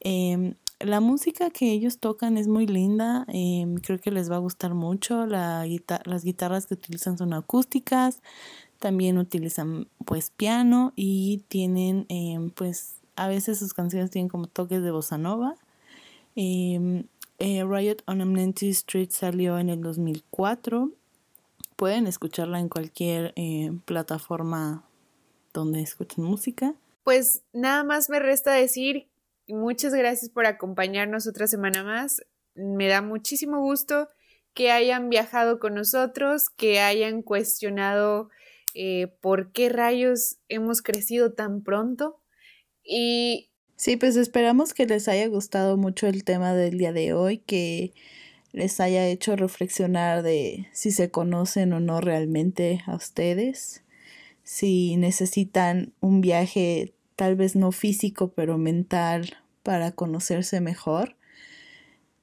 [0.00, 0.54] Em,
[0.84, 4.74] la música que ellos tocan es muy linda, em, creo que les va a gustar
[4.74, 5.26] mucho.
[5.26, 5.66] La
[6.04, 8.20] las guitarras que utilizan son acústicas,
[8.78, 14.82] también utilizan pues piano y tienen em, pues a veces sus canciones tienen como toques
[14.82, 15.56] de bossa nova.
[16.34, 17.04] Em,
[17.38, 20.90] eh, Riot on Empty Street salió en el 2004.
[21.76, 24.84] Pueden escucharla en cualquier eh, plataforma
[25.52, 26.74] donde escuchen música.
[27.04, 29.06] Pues nada más me resta decir
[29.48, 32.22] muchas gracias por acompañarnos otra semana más.
[32.54, 34.08] Me da muchísimo gusto
[34.54, 38.28] que hayan viajado con nosotros, que hayan cuestionado
[38.74, 42.20] eh, por qué rayos hemos crecido tan pronto.
[42.84, 47.38] Y sí, pues esperamos que les haya gustado mucho el tema del día de hoy,
[47.38, 47.92] que
[48.52, 53.82] les haya hecho reflexionar de si se conocen o no realmente a ustedes,
[54.42, 61.16] si necesitan un viaje tal vez no físico, pero mental para conocerse mejor.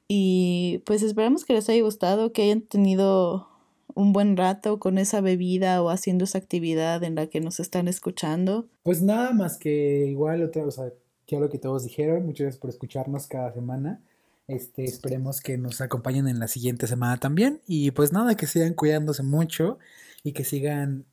[0.08, 3.48] Y pues esperamos que les haya gustado, que hayan tenido
[3.94, 7.88] un buen rato con esa bebida o haciendo esa actividad en la que nos están
[7.88, 8.68] escuchando.
[8.84, 10.92] Pues nada más que igual otra, o sea,
[11.26, 14.02] que lo que todos dijeron, muchas gracias por escucharnos cada semana.
[14.48, 17.62] Este, esperemos que nos acompañen en la siguiente semana también.
[17.68, 19.78] Y pues nada, que sigan cuidándose mucho
[20.24, 21.06] y que sigan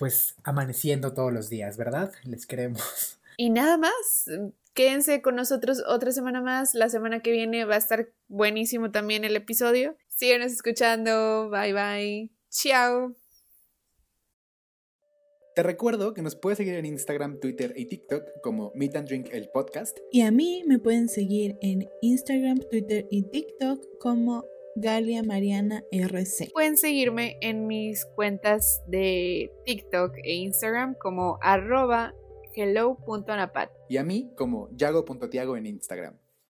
[0.00, 2.10] pues amaneciendo todos los días, ¿verdad?
[2.24, 3.18] Les queremos.
[3.36, 4.28] Y nada más,
[4.74, 6.74] quédense con nosotros otra semana más.
[6.74, 9.96] La semana que viene va a estar buenísimo también el episodio.
[10.08, 11.48] Síganos escuchando.
[11.48, 12.30] Bye bye.
[12.50, 13.16] Chao.
[15.54, 19.28] Te recuerdo que nos puedes seguir en Instagram, Twitter y TikTok como Meet and Drink
[19.32, 19.96] el podcast.
[20.12, 24.44] Y a mí me pueden seguir en Instagram, Twitter y TikTok como
[24.80, 26.52] Galia Mariana RC.
[26.52, 32.14] Pueden seguirme en mis cuentas de TikTok e Instagram como arroba
[32.54, 33.70] hello.anapat.
[33.88, 36.19] Y a mí como yago.tiago en Instagram.